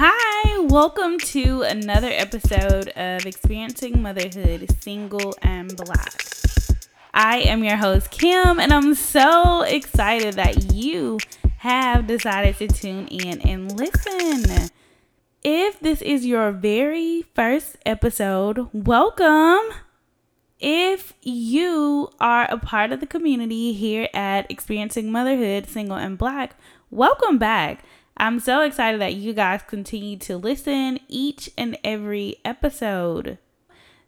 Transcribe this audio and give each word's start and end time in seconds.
Hi, 0.00 0.60
welcome 0.60 1.18
to 1.18 1.62
another 1.62 2.06
episode 2.06 2.90
of 2.90 3.26
Experiencing 3.26 4.00
Motherhood 4.00 4.64
Single 4.80 5.34
and 5.42 5.76
Black. 5.76 6.22
I 7.12 7.38
am 7.38 7.64
your 7.64 7.78
host, 7.78 8.12
Kim, 8.12 8.60
and 8.60 8.72
I'm 8.72 8.94
so 8.94 9.62
excited 9.62 10.34
that 10.34 10.72
you 10.72 11.18
have 11.56 12.06
decided 12.06 12.58
to 12.58 12.68
tune 12.68 13.08
in 13.08 13.40
and 13.40 13.76
listen. 13.76 14.70
If 15.42 15.80
this 15.80 16.00
is 16.00 16.24
your 16.24 16.52
very 16.52 17.24
first 17.34 17.76
episode, 17.84 18.68
welcome. 18.72 19.74
If 20.60 21.12
you 21.22 22.10
are 22.20 22.46
a 22.48 22.56
part 22.56 22.92
of 22.92 23.00
the 23.00 23.06
community 23.08 23.72
here 23.72 24.08
at 24.14 24.48
Experiencing 24.48 25.10
Motherhood 25.10 25.66
Single 25.66 25.96
and 25.96 26.16
Black, 26.16 26.54
welcome 26.88 27.36
back. 27.36 27.84
I'm 28.20 28.40
so 28.40 28.62
excited 28.62 29.00
that 29.00 29.14
you 29.14 29.32
guys 29.32 29.62
continue 29.62 30.16
to 30.18 30.36
listen 30.36 30.98
each 31.06 31.50
and 31.56 31.78
every 31.84 32.38
episode. 32.44 33.38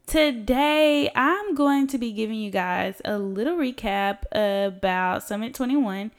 Today, 0.04 1.12
I'm 1.14 1.54
going 1.54 1.86
to 1.86 1.98
be 1.98 2.10
giving 2.10 2.34
you 2.40 2.50
guys 2.50 3.00
a 3.04 3.18
little 3.18 3.56
recap 3.56 4.24
about 4.32 5.22
Summit 5.22 5.54
21. 5.54 6.10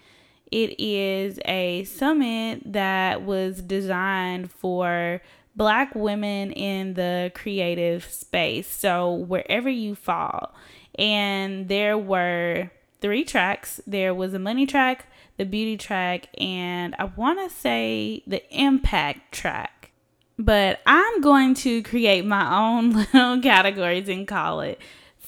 It 0.52 0.80
is 0.80 1.38
a 1.44 1.84
summit 1.84 2.62
that 2.72 3.24
was 3.24 3.62
designed 3.62 4.52
for 4.52 5.22
Black 5.58 5.94
women 5.94 6.54
in 6.54 6.94
the 6.94 7.34
creative 7.36 8.06
space. 8.06 8.70
So, 8.70 9.12
wherever 9.12 9.70
you 9.70 9.96
fall. 9.96 10.56
And 10.98 11.68
there 11.68 11.98
were 11.98 12.72
three 13.02 13.24
tracks 13.24 13.82
there 13.86 14.14
was 14.14 14.34
a 14.34 14.40
money 14.40 14.66
track, 14.66 15.08
the 15.42 15.46
beauty 15.46 15.76
track, 15.76 16.28
and 16.40 16.96
I 17.00 17.06
want 17.06 17.40
to 17.40 17.56
say 17.56 18.22
the 18.28 18.44
impact 18.56 19.32
track. 19.32 19.92
But 20.38 20.82
I'm 20.86 21.20
going 21.22 21.56
to 21.56 21.82
create 21.82 22.26
my 22.26 22.56
own 22.56 22.92
little 23.14 23.42
categories 23.42 24.08
and 24.08 24.28
call 24.28 24.62
it 24.62 24.80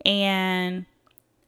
and 0.05 0.85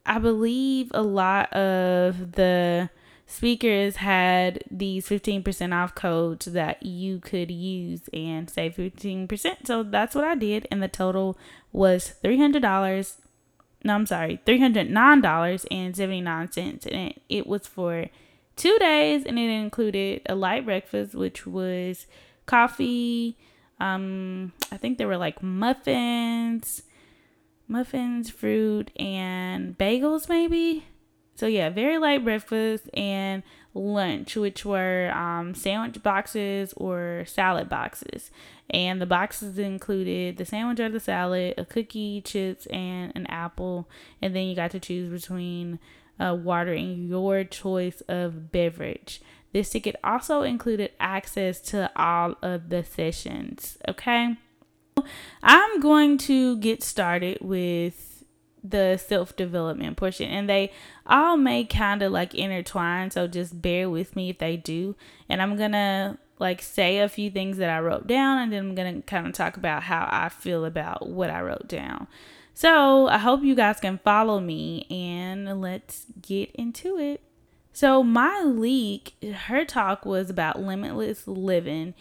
I 0.07 0.19
believe 0.19 0.91
a 0.95 1.03
lot 1.03 1.53
of 1.53 2.33
the 2.33 2.89
speakers 3.27 3.97
had 3.97 4.63
these 4.71 5.09
15% 5.09 5.75
off 5.75 5.95
codes 5.95 6.47
that 6.47 6.83
you 6.85 7.19
could 7.19 7.51
use 7.51 8.03
and 8.13 8.49
save 8.49 8.77
15%. 8.77 9.67
So 9.67 9.83
that's 9.83 10.15
what 10.15 10.25
I 10.25 10.37
did. 10.37 10.69
And 10.71 10.83
the 10.83 10.89
total 10.89 11.37
was 11.73 12.15
$300. 12.25 13.17
No, 13.85 13.95
I'm 13.95 14.07
sorry, 14.07 14.41
$309.79. 14.47 16.93
And 16.93 17.15
it 17.29 17.47
was 17.47 17.67
for 17.67 18.07
two 18.55 18.79
days 18.79 19.27
and 19.27 19.39
it 19.39 19.51
included 19.51 20.23
a 20.27 20.35
light 20.35 20.65
breakfast, 20.65 21.15
which 21.15 21.47
was 21.47 22.07
coffee. 22.47 23.37
Um, 23.81 24.53
I 24.73 24.79
think 24.79 24.99
there 24.99 25.09
were 25.09 25.19
like 25.19 25.43
muffins, 25.43 26.83
muffins, 27.69 28.31
fruit, 28.31 28.91
and 28.99 29.77
bagels, 29.77 30.29
maybe 30.29 30.85
so 31.37 31.47
yeah, 31.47 31.71
very 31.71 31.99
light 31.99 32.25
breakfast 32.25 32.89
and 32.95 33.43
lunch, 33.75 34.37
which 34.37 34.65
were 34.65 35.13
um, 35.15 35.55
sandwich 35.55 36.03
boxes 36.03 36.73
or 36.77 37.25
salad 37.27 37.69
boxes. 37.69 38.31
And 38.71 39.01
the 39.01 39.07
boxes 39.07 39.59
included 39.59 40.39
the 40.39 40.45
sandwich 40.45 40.81
or 40.81 40.89
the 40.89 40.99
salad, 40.99 41.55
a 41.57 41.65
cookie, 41.65 42.23
chips, 42.23 42.67
and 42.67 43.13
an 43.15 43.27
apple. 43.27 43.89
And 44.21 44.35
then 44.35 44.47
you 44.47 44.57
got 44.57 44.73
to 44.73 44.81
choose 44.81 45.11
between 45.13 45.79
uh, 46.19 46.35
water 46.35 46.73
and 46.73 47.07
your 47.07 47.45
choice 47.45 48.01
of 48.09 48.51
beverage. 48.51 49.21
This 49.53 49.71
ticket 49.71 49.97
also 50.03 50.43
included 50.43 50.91
access 50.99 51.61
to 51.63 51.91
all 51.95 52.37
of 52.43 52.71
the 52.71 52.83
sessions. 52.83 53.79
Okay. 53.87 54.37
I'm 55.43 55.81
going 55.81 56.19
to 56.19 56.57
get 56.57 56.83
started 56.83 57.39
with 57.41 58.06
the 58.71 58.97
self 58.97 59.37
development 59.37 59.97
portion 59.97 60.29
and 60.29 60.49
they 60.49 60.73
all 61.07 61.37
may 61.37 61.65
kind 61.65 62.03
of 62.03 62.13
like 62.13 62.35
intertwine 62.35 63.11
so 63.11 63.27
just 63.27 63.61
bear 63.61 63.89
with 63.89 64.17
me 64.17 64.31
if 64.31 64.39
they 64.39 64.57
do. 64.57 64.95
And 65.29 65.41
i'm 65.43 65.57
gonna 65.57 66.19
like 66.39 66.63
say 66.63 66.99
a 66.99 67.09
few 67.09 67.31
things 67.31 67.57
that 67.59 67.71
i 67.71 67.81
wrote 67.81 68.07
down 68.07 68.39
and 68.39 68.53
then 68.53 68.61
i'm 68.61 68.75
gonna 68.75 69.03
kind 69.03 69.27
of 69.27 69.33
talk 69.33 69.57
about 69.57 69.85
how 69.85 70.09
i 70.11 70.29
feel 70.29 70.65
about 70.65 71.09
what 71.09 71.31
i 71.31 71.41
wrote 71.41 71.69
down. 71.69 72.07
So 72.55 73.09
i 73.09 73.19
hope 73.19 73.43
you 73.43 73.55
guys 73.55 73.81
can 73.81 73.99
follow 73.99 74.41
me 74.41 74.87
and 74.91 75.61
let's 75.61 76.07
get 76.21 76.51
into 76.55 76.99
it. 76.99 77.23
So 77.73 78.03
Myleik, 78.03 79.35
her 79.35 79.67
talk 79.67 80.07
was 80.07 80.31
about 80.31 80.61
limitless 80.61 81.29
living 81.29 81.93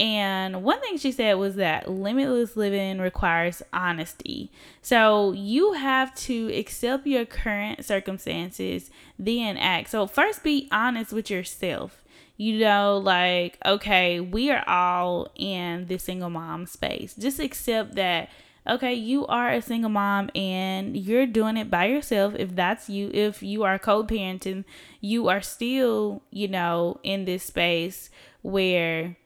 and 0.00 0.62
one 0.62 0.80
thing 0.80 0.96
she 0.96 1.12
said 1.12 1.34
was 1.34 1.56
that 1.56 1.90
limitless 1.90 2.56
living 2.56 3.00
requires 3.00 3.62
honesty. 3.70 4.50
So 4.80 5.32
you 5.32 5.74
have 5.74 6.14
to 6.14 6.50
accept 6.56 7.06
your 7.06 7.26
current 7.26 7.84
circumstances, 7.84 8.90
then 9.18 9.58
act. 9.58 9.90
So, 9.90 10.06
first 10.06 10.42
be 10.42 10.68
honest 10.72 11.12
with 11.12 11.28
yourself. 11.28 12.02
You 12.38 12.60
know, 12.60 12.96
like, 12.96 13.58
okay, 13.66 14.20
we 14.20 14.50
are 14.50 14.66
all 14.66 15.30
in 15.34 15.86
the 15.88 15.98
single 15.98 16.30
mom 16.30 16.64
space. 16.64 17.14
Just 17.14 17.38
accept 17.38 17.96
that 17.96 18.30
okay, 18.66 18.94
you 18.94 19.26
are 19.26 19.50
a 19.50 19.60
single 19.60 19.90
mom 19.90 20.30
and 20.34 20.96
you're 20.96 21.26
doing 21.26 21.58
it 21.58 21.70
by 21.70 21.86
yourself. 21.86 22.34
If 22.38 22.56
that's 22.56 22.88
you, 22.88 23.10
if 23.12 23.42
you 23.42 23.64
are 23.64 23.78
co 23.78 24.04
parenting, 24.04 24.64
you 25.02 25.28
are 25.28 25.42
still, 25.42 26.22
you 26.30 26.48
know, 26.48 27.00
in 27.02 27.26
this 27.26 27.44
space 27.44 28.08
where 28.42 29.16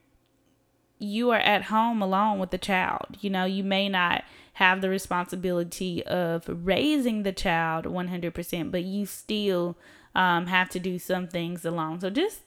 you 1.05 1.31
are 1.31 1.39
at 1.39 1.65
home 1.65 2.03
alone 2.03 2.39
with 2.39 2.51
the 2.51 2.59
child. 2.59 3.17
You 3.21 3.31
know, 3.31 3.45
you 3.45 3.63
may 3.63 3.89
not 3.89 4.25
have 4.55 4.81
the 4.81 4.89
responsibility 4.89 6.05
of 6.07 6.45
raising 6.49 7.23
the 7.23 7.33
child 7.33 7.85
100%, 7.87 8.71
but 8.71 8.83
you 8.85 9.05
still 9.07 9.77
um, 10.15 10.47
have 10.47 10.71
to 10.71 10.79
do 10.79 10.99
some 10.99 11.27
things 11.27 11.65
alone. 11.65 12.01
So 12.01 12.11
just 12.11 12.41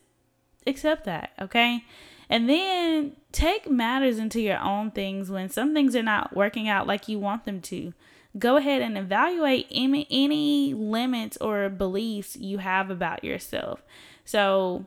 accept 0.65 1.05
that, 1.05 1.31
okay? 1.39 1.83
And 2.29 2.49
then 2.49 3.13
take 3.31 3.69
matters 3.69 4.19
into 4.19 4.41
your 4.41 4.59
own 4.59 4.91
things 4.91 5.29
when 5.29 5.49
some 5.49 5.73
things 5.73 5.95
are 5.95 6.03
not 6.03 6.35
working 6.35 6.67
out 6.67 6.87
like 6.87 7.07
you 7.07 7.19
want 7.19 7.45
them 7.45 7.61
to. 7.61 7.93
Go 8.37 8.57
ahead 8.57 8.81
and 8.81 8.97
evaluate 8.97 9.67
any, 9.71 10.07
any 10.11 10.73
limits 10.73 11.37
or 11.37 11.69
beliefs 11.69 12.35
you 12.35 12.59
have 12.59 12.89
about 12.89 13.23
yourself. 13.23 13.81
So, 14.25 14.85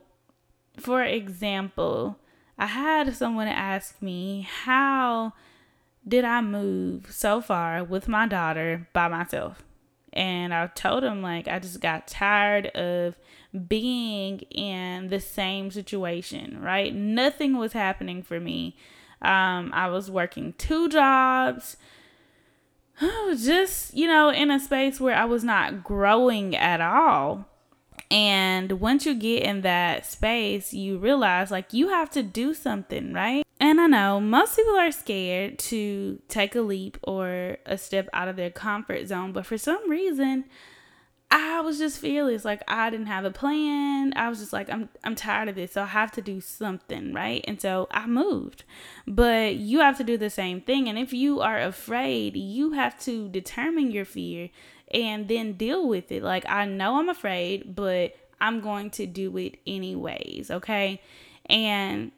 for 0.77 1.03
example, 1.03 2.17
I 2.61 2.67
had 2.67 3.15
someone 3.15 3.47
ask 3.47 3.99
me 4.03 4.47
how 4.47 5.33
did 6.07 6.23
I 6.23 6.41
move 6.41 7.07
so 7.11 7.41
far 7.41 7.83
with 7.83 8.07
my 8.07 8.27
daughter 8.27 8.87
by 8.93 9.07
myself. 9.07 9.63
And 10.13 10.53
I 10.53 10.67
told 10.67 11.03
him, 11.03 11.23
like, 11.23 11.47
I 11.47 11.57
just 11.57 11.81
got 11.81 12.07
tired 12.07 12.67
of 12.67 13.15
being 13.67 14.41
in 14.51 15.07
the 15.07 15.19
same 15.19 15.71
situation, 15.71 16.61
right? 16.61 16.93
Nothing 16.93 17.57
was 17.57 17.73
happening 17.73 18.21
for 18.21 18.39
me. 18.39 18.77
Um, 19.23 19.71
I 19.73 19.89
was 19.89 20.11
working 20.11 20.53
two 20.59 20.87
jobs, 20.87 21.77
just, 23.39 23.95
you 23.95 24.05
know, 24.05 24.29
in 24.29 24.51
a 24.51 24.59
space 24.59 25.01
where 25.01 25.15
I 25.15 25.25
was 25.25 25.43
not 25.43 25.83
growing 25.83 26.55
at 26.55 26.79
all. 26.79 27.47
And 28.11 28.73
once 28.81 29.05
you 29.05 29.15
get 29.15 29.43
in 29.43 29.61
that 29.61 30.05
space, 30.05 30.73
you 30.73 30.97
realize 30.97 31.49
like 31.49 31.71
you 31.71 31.89
have 31.89 32.09
to 32.11 32.21
do 32.21 32.53
something, 32.53 33.13
right? 33.13 33.45
And 33.59 33.79
I 33.79 33.87
know 33.87 34.19
most 34.19 34.57
people 34.57 34.75
are 34.75 34.91
scared 34.91 35.57
to 35.59 36.19
take 36.27 36.53
a 36.53 36.61
leap 36.61 36.97
or 37.03 37.57
a 37.65 37.77
step 37.77 38.09
out 38.11 38.27
of 38.27 38.35
their 38.35 38.49
comfort 38.49 39.07
zone, 39.07 39.31
but 39.31 39.45
for 39.45 39.57
some 39.57 39.89
reason, 39.89 40.43
I 41.33 41.61
was 41.61 41.77
just 41.77 41.99
fearless. 41.99 42.43
Like 42.43 42.61
I 42.67 42.89
didn't 42.89 43.05
have 43.05 43.23
a 43.23 43.31
plan. 43.31 44.11
I 44.17 44.27
was 44.27 44.39
just 44.39 44.51
like, 44.51 44.69
I'm 44.69 44.89
I'm 45.05 45.15
tired 45.15 45.47
of 45.47 45.55
this. 45.55 45.71
So 45.71 45.83
I 45.83 45.85
have 45.85 46.11
to 46.13 46.21
do 46.21 46.41
something, 46.41 47.13
right? 47.13 47.45
And 47.47 47.61
so 47.61 47.87
I 47.91 48.05
moved. 48.05 48.65
But 49.07 49.55
you 49.55 49.79
have 49.79 49.97
to 49.99 50.03
do 50.03 50.17
the 50.17 50.29
same 50.29 50.59
thing. 50.59 50.89
And 50.89 50.99
if 50.99 51.13
you 51.13 51.39
are 51.39 51.57
afraid, 51.57 52.35
you 52.35 52.73
have 52.73 52.99
to 53.03 53.29
determine 53.29 53.91
your 53.91 54.03
fear 54.03 54.49
and 54.93 55.27
then 55.27 55.53
deal 55.53 55.87
with 55.87 56.11
it. 56.11 56.23
Like 56.23 56.45
I 56.47 56.65
know 56.65 56.99
I'm 56.99 57.09
afraid, 57.09 57.75
but 57.75 58.15
I'm 58.39 58.59
going 58.61 58.89
to 58.91 59.05
do 59.05 59.35
it 59.37 59.59
anyways, 59.65 60.51
okay? 60.51 61.01
And 61.45 62.11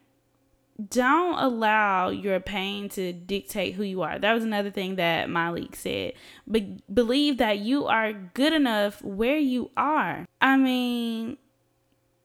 don't 0.90 1.38
allow 1.38 2.08
your 2.08 2.40
pain 2.40 2.88
to 2.90 3.12
dictate 3.12 3.74
who 3.74 3.84
you 3.84 4.02
are. 4.02 4.18
That 4.18 4.32
was 4.32 4.42
another 4.42 4.70
thing 4.70 4.96
that 4.96 5.28
Myleik 5.28 5.76
said. 5.76 6.14
But 6.46 6.92
believe 6.92 7.38
that 7.38 7.58
you 7.58 7.86
are 7.86 8.12
good 8.12 8.52
enough 8.52 9.00
where 9.02 9.38
you 9.38 9.70
are. 9.76 10.26
I 10.40 10.56
mean, 10.56 11.36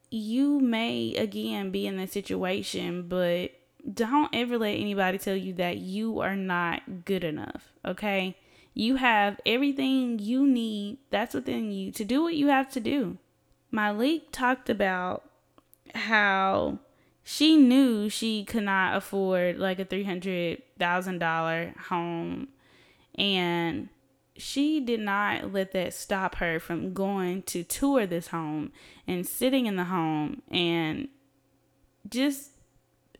you 0.10 0.60
may 0.60 1.14
again 1.16 1.70
be 1.70 1.86
in 1.86 1.98
that 1.98 2.12
situation, 2.12 3.08
but 3.08 3.52
don't 3.94 4.30
ever 4.34 4.58
let 4.58 4.72
anybody 4.72 5.18
tell 5.18 5.36
you 5.36 5.54
that 5.54 5.78
you 5.78 6.20
are 6.20 6.36
not 6.36 7.06
good 7.06 7.24
enough, 7.24 7.72
okay? 7.86 8.36
You 8.74 8.96
have 8.96 9.40
everything 9.46 10.20
you 10.20 10.46
need 10.48 11.00
that's 11.10 11.34
within 11.34 11.72
you 11.72 11.92
to 11.94 12.06
do 12.06 12.24
what 12.24 12.36
you 12.36 12.48
have 12.48 12.72
to 12.72 12.80
do. 12.80 13.18
Myleik 13.74 14.24
talked 14.32 14.70
about 14.70 15.30
how 15.94 16.80
she 17.24 17.58
knew 17.58 18.10
she 18.10 18.44
could 18.44 18.64
not 18.64 18.96
afford 18.96 19.58
like 19.58 19.80
a 19.80 19.86
$300,000 19.86 21.78
home 21.78 22.48
and 23.16 23.90
she 24.38 24.80
did 24.80 25.02
not 25.02 25.52
let 25.52 25.74
that 25.74 25.94
stop 25.94 26.36
her 26.36 26.60
from 26.60 26.94
going 26.94 27.44
to 27.44 27.64
tour 27.64 28.08
this 28.08 28.28
home 28.28 28.72
and 29.06 29.28
sitting 29.28 29.66
in 29.66 29.76
the 29.76 29.84
home 29.86 30.42
and 30.50 31.10
just 32.10 32.52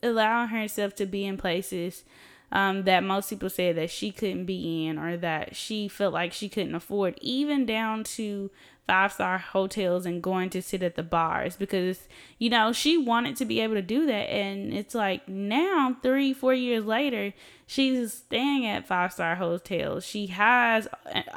allowing 0.02 0.48
herself 0.48 0.96
to 0.96 1.06
be 1.06 1.26
in 1.26 1.38
places 1.38 2.06
um, 2.52 2.84
that 2.84 3.04
most 3.04 3.30
people 3.30 3.50
said 3.50 3.76
that 3.78 3.90
she 3.90 4.12
couldn't 4.12 4.46
be 4.46 4.88
in 4.88 4.98
or 4.98 5.18
that 5.18 5.56
she 5.56 5.88
felt 5.88 6.14
like 6.14 6.34
she 6.34 6.50
couldn't 6.50 6.76
afford, 6.76 7.18
even 7.22 7.66
down 7.66 8.04
to 8.04 8.50
five 8.88 9.14
star 9.14 9.38
hotels 9.38 10.04
and 10.08 10.24
going 10.24 10.50
to 10.50 10.64
sit 10.64 10.82
at 10.82 10.96
the 10.96 11.04
bars. 11.04 11.56
Because 11.56 12.08
you 12.40 12.50
know 12.50 12.74
she 12.74 12.98
wanted 12.98 13.36
to 13.38 13.46
be 13.46 13.60
able 13.60 13.76
to 13.76 13.82
do 13.82 14.06
that. 14.08 14.30
And 14.32 14.74
it's 14.74 14.96
like 14.96 15.28
now 15.28 15.98
three 16.02 16.34
four 16.34 16.54
years 16.54 16.86
later 16.86 17.34
she's 17.68 18.14
staying 18.14 18.66
at 18.66 18.88
five 18.88 19.14
star 19.14 19.36
hotels. 19.36 20.04
She 20.06 20.28
has 20.28 20.88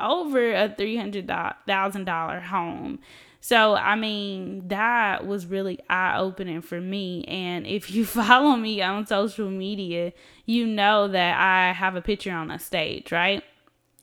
over 0.01 0.55
a 0.55 0.75
three 0.75 0.97
hundred 0.97 1.31
thousand 1.67 2.05
dollar 2.05 2.41
home 2.41 3.01
so 3.43 3.75
i 3.75 3.95
mean 3.95 4.67
that 4.69 5.27
was 5.27 5.45
really 5.45 5.79
eye 5.91 6.17
opening 6.17 6.63
for 6.63 6.81
me 6.81 7.23
and 7.25 7.67
if 7.67 7.91
you 7.91 8.07
follow 8.07 8.57
me 8.57 8.81
on 8.81 9.07
social 9.07 9.51
media 9.51 10.13
you 10.47 10.67
know 10.67 11.09
that 11.09 11.39
i 11.39 11.73
have 11.73 11.95
a 11.95 12.01
picture 12.01 12.33
on 12.33 12.51
a 12.51 12.59
stage 12.59 13.13
right 13.13 13.45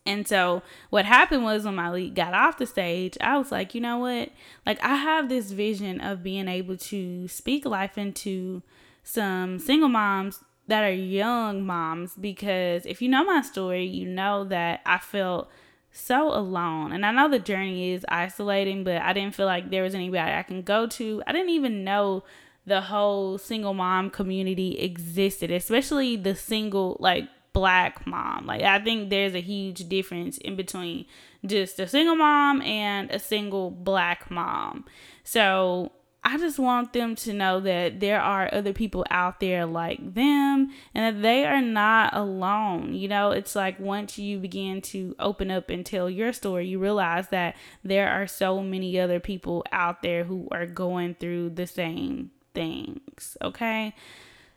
and 0.06 0.27
so 0.27 0.63
what 0.89 1.06
happened 1.06 1.44
was 1.44 1.65
when 1.65 1.75
Myleik 1.75 2.15
got 2.15 2.33
off 2.33 2.57
the 2.57 2.65
stage, 2.65 3.15
I 3.21 3.38
was 3.38 3.51
like, 3.51 3.75
you 3.75 3.81
know 3.81 4.00
what? 4.00 4.30
Like 4.65 4.83
I 4.83 4.95
have 4.95 5.30
this 5.30 5.51
vision 5.51 6.01
of 6.01 6.24
being 6.24 6.47
able 6.47 6.77
to 6.77 7.27
speak 7.27 7.63
life 7.63 7.95
into 7.95 8.63
some 9.03 9.59
single 9.59 9.89
moms 9.89 10.39
that 10.68 10.83
are 10.83 10.91
young 10.91 11.65
moms 11.65 12.13
because 12.15 12.86
if 12.86 13.01
you 13.01 13.09
know 13.09 13.24
my 13.24 13.41
story, 13.41 13.86
you 13.86 14.07
know 14.07 14.45
that 14.45 14.81
I 14.86 14.97
felt 14.97 15.50
so 15.91 16.33
alone. 16.33 16.91
And 16.91 17.06
I 17.06 17.12
know 17.12 17.30
the 17.30 17.39
journey 17.39 17.94
is 17.94 18.06
isolating, 18.09 18.83
but 18.83 19.01
I 19.01 19.13
didn't 19.13 19.36
feel 19.36 19.45
like 19.45 19.69
there 19.69 19.83
was 19.83 19.95
anybody 19.95 20.31
I 20.31 20.44
can 20.44 20.62
go 20.62 20.88
to. 20.88 21.24
I 21.25 21.31
didn't 21.31 21.50
even 21.50 21.83
know 21.83 22.24
the 22.65 22.81
whole 22.81 23.38
single 23.38 23.74
mom 23.74 24.09
community 24.09 24.80
existed, 24.80 25.51
especially 25.51 26.15
the 26.15 26.36
single 26.36 26.97
like 27.00 27.27
black 27.53 28.06
mom. 28.06 28.45
Like 28.45 28.62
I 28.62 28.80
think 28.80 29.09
there's 29.09 29.33
a 29.33 29.41
huge 29.41 29.89
difference 29.89 30.38
in 30.38 30.56
between 30.56 31.06
just 31.45 31.80
a 31.80 31.88
single 31.88 32.15
mom 32.15 32.62
and 32.62 33.09
a 33.12 33.19
single 33.19 33.71
black 33.71 34.30
mom. 34.30 34.86
So 35.24 35.91
I 36.24 36.38
just 36.38 36.60
want 36.60 36.92
them 36.92 37.16
to 37.16 37.33
know 37.33 37.62
that 37.62 38.01
there 38.01 38.19
are 38.19 38.54
other 38.54 38.74
people 38.74 39.06
out 39.10 39.39
there 39.39 39.66
like 39.66 40.16
them 40.16 40.71
and 40.94 41.16
that 41.16 41.21
they 41.21 41.45
are 41.45 41.62
not 41.62 42.13
alone. 42.13 42.94
You 42.94 43.07
know, 43.07 43.31
it's 43.31 43.56
like 43.56 43.80
once 43.80 44.18
you 44.18 44.38
begin 44.38 44.81
to 44.81 45.16
open 45.18 45.50
up 45.50 45.69
and 45.69 45.86
tell 45.86 46.10
your 46.10 46.33
story, 46.33 46.68
you 46.68 46.77
realize 46.77 47.30
that 47.30 47.56
there 47.83 48.10
are 48.10 48.27
so 48.27 48.62
many 48.62 49.00
other 49.00 49.21
people 49.21 49.63
out 49.71 50.01
there 50.01 50.25
who 50.25 50.48
are 50.51 50.66
going 50.66 51.16
through 51.16 51.51
the 51.51 51.68
same 51.68 52.31
things. 52.54 53.38
Okay. 53.42 53.95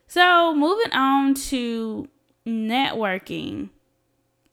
So, 0.08 0.54
moving 0.54 0.92
on 0.92 1.34
to 1.34 2.08
networking, 2.46 3.70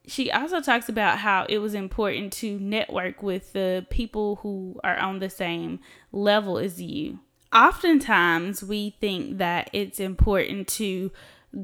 she 0.10 0.32
also 0.32 0.60
talks 0.60 0.90
about 0.90 1.20
how 1.20 1.46
it 1.48 1.60
was 1.60 1.74
important 1.74 2.34
to 2.34 2.60
network 2.60 3.22
with 3.22 3.54
the 3.54 3.86
people 3.90 4.38
who 4.38 4.80
are 4.84 4.98
on 4.98 5.20
the 5.20 5.30
same 5.30 5.80
level 6.12 6.58
as 6.58 6.82
you. 6.82 7.20
Oftentimes, 7.54 8.64
we 8.64 8.96
think 9.00 9.38
that 9.38 9.70
it's 9.74 10.00
important 10.00 10.68
to 10.68 11.12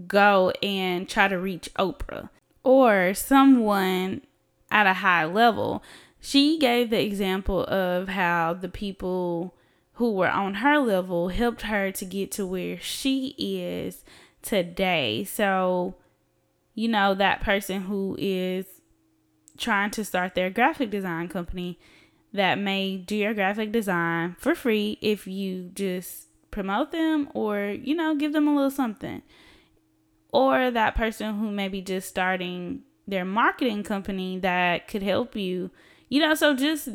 go 0.08 0.52
and 0.64 1.08
try 1.08 1.28
to 1.28 1.38
reach 1.38 1.70
Oprah 1.78 2.30
or 2.64 3.14
someone 3.14 4.22
at 4.72 4.88
a 4.88 4.94
high 4.94 5.26
level. 5.26 5.84
She 6.20 6.58
gave 6.58 6.90
the 6.90 7.04
example 7.04 7.64
of 7.66 8.10
how 8.10 8.54
the 8.54 8.70
people 8.70 9.56
who 9.94 10.12
were 10.12 10.30
on 10.30 10.56
her 10.56 10.80
level 10.80 11.30
helped 11.30 11.64
her 11.64 11.92
to 11.92 12.06
get 12.06 12.32
to 12.34 12.46
where 12.46 12.80
she 12.80 13.36
is 13.38 14.04
today. 14.42 15.24
So, 15.24 15.96
you 16.76 16.88
know, 16.88 17.16
that 17.16 17.42
person 17.42 17.84
who 17.84 18.16
is 18.20 18.66
trying 19.58 19.90
to 19.92 20.04
start 20.06 20.36
their 20.36 20.50
graphic 20.50 20.92
design 20.92 21.30
company 21.30 21.80
that 22.34 22.60
may 22.60 22.98
do 22.98 23.16
your 23.16 23.34
graphic 23.34 23.72
design 23.72 24.36
for 24.38 24.54
free 24.54 24.98
if 25.02 25.26
you 25.26 25.72
just 25.74 26.28
promote 26.52 26.92
them 26.92 27.30
or, 27.34 27.60
you 27.60 27.96
know, 27.96 28.14
give 28.14 28.34
them 28.34 28.48
a 28.48 28.54
little 28.54 28.70
something. 28.70 29.22
Or 30.34 30.70
that 30.70 30.96
person 30.96 31.40
who 31.40 31.50
may 31.50 31.70
be 31.70 31.82
just 31.82 32.10
starting 32.10 32.82
their 33.08 33.24
marketing 33.24 33.84
company 33.84 34.38
that 34.40 34.88
could 34.90 35.02
help 35.02 35.36
you. 35.36 35.72
You 36.10 36.20
know, 36.20 36.36
so 36.36 36.54
just 36.54 36.90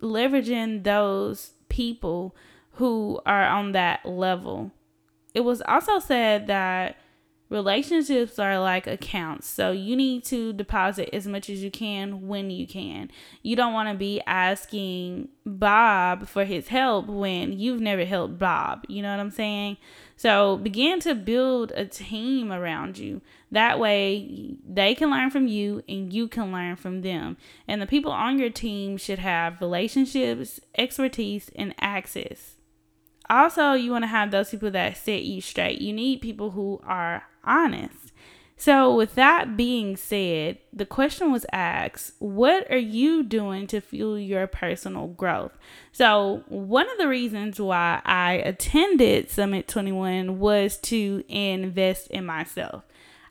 leveraging 0.00 0.82
those 0.82 1.52
people 1.68 2.34
who 2.72 3.20
are 3.24 3.44
on 3.44 3.72
that 3.72 4.04
level. 4.04 4.72
It 5.34 5.40
was 5.40 5.62
also 5.62 6.00
said 6.00 6.48
that 6.48 6.96
relationships 7.52 8.38
are 8.38 8.58
like 8.58 8.86
accounts. 8.86 9.46
So 9.46 9.70
you 9.72 9.94
need 9.94 10.24
to 10.24 10.52
deposit 10.54 11.14
as 11.14 11.26
much 11.26 11.50
as 11.50 11.62
you 11.62 11.70
can 11.70 12.26
when 12.26 12.50
you 12.50 12.66
can. 12.66 13.10
You 13.42 13.54
don't 13.54 13.74
want 13.74 13.90
to 13.90 13.94
be 13.94 14.22
asking 14.26 15.28
Bob 15.44 16.26
for 16.26 16.44
his 16.44 16.68
help 16.68 17.06
when 17.06 17.52
you've 17.52 17.80
never 17.80 18.06
helped 18.06 18.38
Bob. 18.38 18.84
You 18.88 19.02
know 19.02 19.10
what 19.10 19.20
I'm 19.20 19.30
saying? 19.30 19.76
So 20.16 20.56
begin 20.56 20.98
to 21.00 21.14
build 21.14 21.72
a 21.72 21.84
team 21.84 22.50
around 22.50 22.96
you. 22.96 23.20
That 23.50 23.78
way 23.78 24.56
they 24.66 24.94
can 24.94 25.10
learn 25.10 25.30
from 25.30 25.46
you 25.46 25.82
and 25.86 26.10
you 26.10 26.28
can 26.28 26.52
learn 26.52 26.76
from 26.76 27.02
them. 27.02 27.36
And 27.68 27.82
the 27.82 27.86
people 27.86 28.12
on 28.12 28.38
your 28.38 28.50
team 28.50 28.96
should 28.96 29.18
have 29.18 29.60
relationships, 29.60 30.58
expertise, 30.76 31.50
and 31.54 31.74
access 31.78 32.56
also 33.30 33.72
you 33.72 33.92
want 33.92 34.02
to 34.02 34.08
have 34.08 34.30
those 34.30 34.50
people 34.50 34.70
that 34.70 34.94
set 34.96 35.22
you 35.22 35.40
straight 35.40 35.80
you 35.80 35.92
need 35.92 36.20
people 36.20 36.50
who 36.50 36.78
are 36.84 37.22
honest. 37.44 38.12
So 38.56 38.94
with 38.94 39.16
that 39.16 39.56
being 39.56 39.96
said 39.96 40.58
the 40.72 40.86
question 40.86 41.32
was 41.32 41.44
asked 41.52 42.12
what 42.20 42.70
are 42.70 42.78
you 42.78 43.24
doing 43.24 43.66
to 43.66 43.80
fuel 43.80 44.16
your 44.16 44.46
personal 44.46 45.08
growth? 45.08 45.58
So 45.90 46.44
one 46.46 46.88
of 46.88 46.96
the 46.96 47.08
reasons 47.08 47.60
why 47.60 48.00
i 48.04 48.34
attended 48.34 49.30
summit 49.30 49.66
21 49.66 50.38
was 50.38 50.76
to 50.78 51.24
invest 51.28 52.06
in 52.12 52.24
myself. 52.24 52.84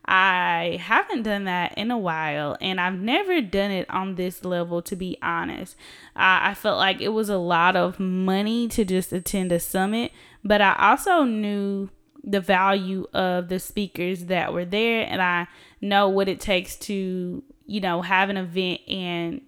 I 0.04 0.80
haven't 0.82 1.24
done 1.24 1.46
that 1.46 1.78
in 1.78 1.92
a 1.92 1.98
while, 1.98 2.58
and 2.60 2.82
I've 2.82 3.00
never 3.00 3.40
done 3.40 3.72
it 3.72 3.90
on 3.90 4.16
this 4.16 4.44
level, 4.44 4.82
to 4.82 4.96
be 4.96 5.18
honest. 5.22 5.76
I 6.16 6.56
felt 6.56 6.80
like 6.80 7.00
it 7.00 7.10
was 7.10 7.30
a 7.30 7.38
lot 7.38 7.76
of 7.76 8.00
money 8.00 8.68
to 8.70 8.84
just 8.84 9.14
attend 9.14 9.52
a 9.52 9.60
summit, 9.60 10.12
but 10.44 10.60
I 10.60 10.76
also 10.78 11.24
knew 11.24 11.90
the 12.24 12.42
value 12.42 13.08
of 13.14 13.50
the 13.50 13.60
speakers 13.60 14.26
that 14.26 14.54
were 14.54 14.66
there, 14.66 15.06
and 15.10 15.22
I 15.22 15.48
know 15.82 16.10
what 16.10 16.30
it 16.30 16.40
takes 16.40 16.76
to, 16.78 17.44
you 17.66 17.82
know, 17.82 18.02
have 18.02 18.30
an 18.30 18.38
event 18.38 18.82
and 18.88 19.42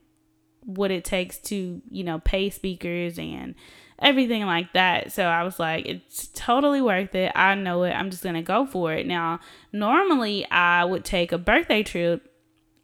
what 0.61 0.91
it 0.91 1.03
takes 1.03 1.37
to, 1.37 1.81
you 1.89 2.03
know, 2.03 2.19
pay 2.19 2.49
speakers 2.49 3.19
and 3.19 3.53
everything 3.99 4.45
like 4.45 4.73
that. 4.73 5.11
So 5.11 5.25
I 5.25 5.43
was 5.43 5.59
like, 5.59 5.85
it's 5.85 6.27
totally 6.29 6.81
worth 6.81 7.13
it. 7.15 7.31
I 7.35 7.55
know 7.55 7.83
it. 7.83 7.91
I'm 7.91 8.09
just 8.09 8.23
going 8.23 8.35
to 8.35 8.41
go 8.41 8.65
for 8.65 8.93
it. 8.93 9.05
Now, 9.05 9.39
normally 9.71 10.49
I 10.49 10.83
would 10.83 11.05
take 11.05 11.31
a 11.31 11.37
birthday 11.37 11.83
trip 11.83 12.29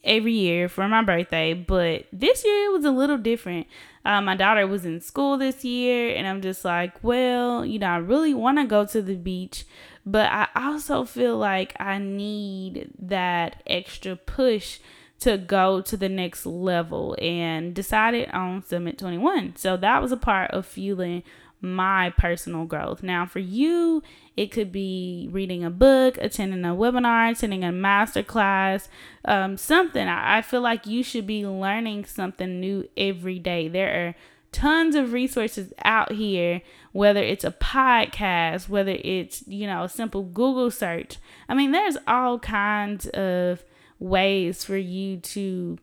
every 0.04 0.34
year 0.34 0.70
for 0.70 0.88
my 0.88 1.04
birthday, 1.04 1.54
but 1.54 2.06
this 2.14 2.46
year 2.46 2.66
it 2.66 2.74
was 2.74 2.86
a 2.86 2.92
little 2.92 3.18
different. 3.18 3.68
Uh, 4.06 4.22
my 4.22 4.36
daughter 4.36 4.66
was 4.66 4.86
in 4.86 5.02
school 5.02 5.38
this 5.38 5.64
year, 5.66 6.16
and 6.16 6.28
I'm 6.28 6.42
just 6.42 6.64
like, 6.64 7.04
well, 7.04 7.66
you 7.66 7.80
know, 7.80 7.88
I 7.88 7.98
really 7.98 8.34
want 8.34 8.58
to 8.58 8.66
go 8.66 8.86
to 8.86 9.02
the 9.02 9.16
beach, 9.16 9.66
but 10.06 10.32
I 10.32 10.48
also 10.56 11.04
feel 11.04 11.38
like 11.38 11.76
I 11.80 11.98
need 11.98 12.92
that 13.00 13.62
extra 13.68 14.16
push 14.16 14.80
to 15.20 15.38
go 15.38 15.82
to 15.82 15.98
the 15.98 16.10
next 16.10 16.46
level 16.46 17.16
and 17.22 17.76
decided 17.76 18.30
on 18.32 18.64
Summit 18.64 18.98
21. 18.98 19.58
So 19.58 19.76
that 19.78 20.02
was 20.02 20.12
a 20.12 20.18
part 20.18 20.52
of 20.52 20.66
fueling 20.66 21.24
my 21.62 22.14
personal 22.18 22.66
growth. 22.66 23.04
Now, 23.04 23.26
for 23.26 23.40
you, 23.40 24.02
it 24.40 24.54
could 24.54 24.72
be 24.72 25.28
reading 25.34 25.66
a 25.66 25.70
book, 25.70 26.18
attending 26.22 26.64
a 26.64 26.70
webinar, 26.70 27.30
attending 27.30 27.66
a 27.66 27.74
master 27.74 28.24
class, 28.24 28.88
um, 29.26 29.58
something. 29.58 30.08
I 30.08 30.42
feel 30.42 30.62
like 30.62 30.88
you 30.88 31.04
should 31.04 31.28
be 31.28 31.46
learning 31.46 32.06
something 32.06 32.58
new 32.58 32.88
every 32.96 33.38
day. 33.38 33.68
There 33.68 34.08
are 34.08 34.16
tons 34.54 34.96
of 34.96 35.12
resources 35.12 35.74
out 35.84 36.14
here, 36.14 36.62
whether 36.94 37.22
it's 37.22 37.44
a 37.44 37.52
podcast, 37.52 38.70
whether 38.70 38.96
it's, 39.04 39.46
you 39.46 39.68
know, 39.68 39.84
a 39.84 39.90
simple 39.90 40.24
Google 40.24 40.72
search. 40.72 41.18
I 41.50 41.54
mean, 41.54 41.72
there's 41.74 41.98
all 42.08 42.40
kinds 42.40 43.08
of 43.08 43.66
ways 44.00 44.64
for 44.64 44.78
you 44.78 45.18
to 45.18 45.78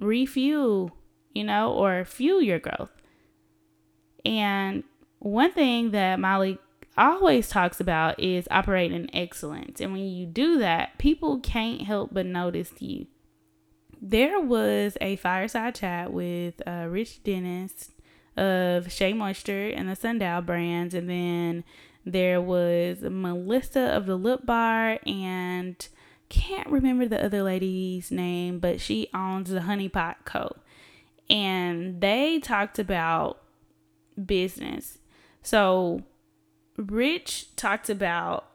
refuel, 0.00 0.90
you 1.34 1.44
know, 1.44 1.72
or 1.72 2.04
fuel 2.04 2.42
your 2.42 2.58
growth. 2.58 2.90
And 4.24 4.82
one 5.20 5.52
thing 5.52 5.92
that 5.92 6.18
Molly 6.18 6.58
always 6.96 7.48
talks 7.48 7.80
about 7.80 8.18
is 8.20 8.48
operating 8.50 9.08
excellence. 9.14 9.80
And 9.80 9.92
when 9.92 10.04
you 10.04 10.26
do 10.26 10.58
that, 10.58 10.98
people 10.98 11.40
can't 11.40 11.82
help 11.82 12.10
but 12.12 12.26
notice 12.26 12.72
you. 12.78 13.06
There 14.00 14.40
was 14.40 14.96
a 15.00 15.16
fireside 15.16 15.74
chat 15.74 16.12
with 16.12 16.54
uh, 16.66 16.86
Rich 16.88 17.22
Dennis 17.24 17.90
of 18.36 18.92
Shea 18.92 19.12
Moisture 19.12 19.68
and 19.68 19.88
the 19.88 19.96
Sundial 19.96 20.42
brands. 20.42 20.94
And 20.94 21.08
then 21.08 21.64
there 22.04 22.40
was 22.40 23.00
Melissa 23.02 23.80
of 23.80 24.06
the 24.06 24.16
Lip 24.16 24.44
Bar 24.44 24.98
and 25.06 25.88
can't 26.28 26.68
remember 26.68 27.06
the 27.06 27.24
other 27.24 27.42
lady's 27.42 28.10
name, 28.10 28.58
but 28.58 28.80
she 28.80 29.08
owns 29.14 29.50
the 29.50 29.62
Honey 29.62 29.88
Pot 29.88 30.18
Co. 30.24 30.56
And 31.28 32.00
they 32.00 32.38
talked 32.38 32.78
about 32.78 33.42
business. 34.24 34.98
So, 35.42 36.02
Rich 36.76 37.56
talked 37.56 37.88
about 37.88 38.46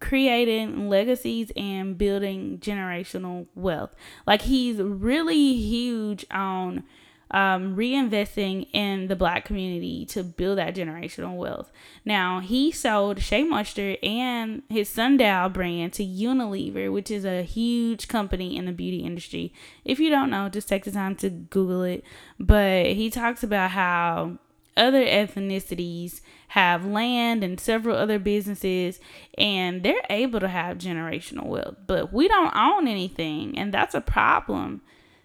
creating 0.00 0.88
legacies 0.88 1.52
and 1.56 1.98
building 1.98 2.58
generational 2.58 3.46
wealth. 3.54 3.94
Like, 4.26 4.42
he's 4.42 4.78
really 4.78 5.54
huge 5.54 6.24
on 6.30 6.84
um, 7.32 7.76
reinvesting 7.76 8.66
in 8.72 9.06
the 9.06 9.14
black 9.14 9.44
community 9.44 10.04
to 10.06 10.24
build 10.24 10.58
that 10.58 10.74
generational 10.74 11.36
wealth. 11.36 11.70
Now, 12.04 12.40
he 12.40 12.72
sold 12.72 13.20
Shea 13.20 13.44
Moisture 13.44 13.96
and 14.02 14.62
his 14.68 14.88
Sundial 14.88 15.48
brand 15.48 15.92
to 15.94 16.04
Unilever, 16.04 16.92
which 16.92 17.10
is 17.10 17.24
a 17.24 17.42
huge 17.42 18.08
company 18.08 18.56
in 18.56 18.66
the 18.66 18.72
beauty 18.72 18.98
industry. 18.98 19.52
If 19.84 20.00
you 20.00 20.10
don't 20.10 20.30
know, 20.30 20.48
just 20.48 20.68
take 20.68 20.84
the 20.84 20.90
time 20.90 21.14
to 21.16 21.30
Google 21.30 21.82
it. 21.82 22.04
But 22.38 22.86
he 22.86 23.10
talks 23.10 23.44
about 23.44 23.70
how 23.72 24.38
other 24.80 25.04
ethnicities 25.04 26.20
have 26.48 26.84
land 26.84 27.44
and 27.44 27.60
several 27.60 27.96
other 27.96 28.18
businesses 28.18 28.98
and 29.38 29.82
they're 29.84 30.02
able 30.08 30.40
to 30.40 30.48
have 30.48 30.78
generational 30.78 31.46
wealth. 31.46 31.76
But 31.86 32.12
we 32.12 32.26
don't 32.26 32.56
own 32.56 32.88
anything 32.88 33.56
and 33.56 33.72
that's 33.72 33.94
a 33.94 34.00
problem. 34.00 34.80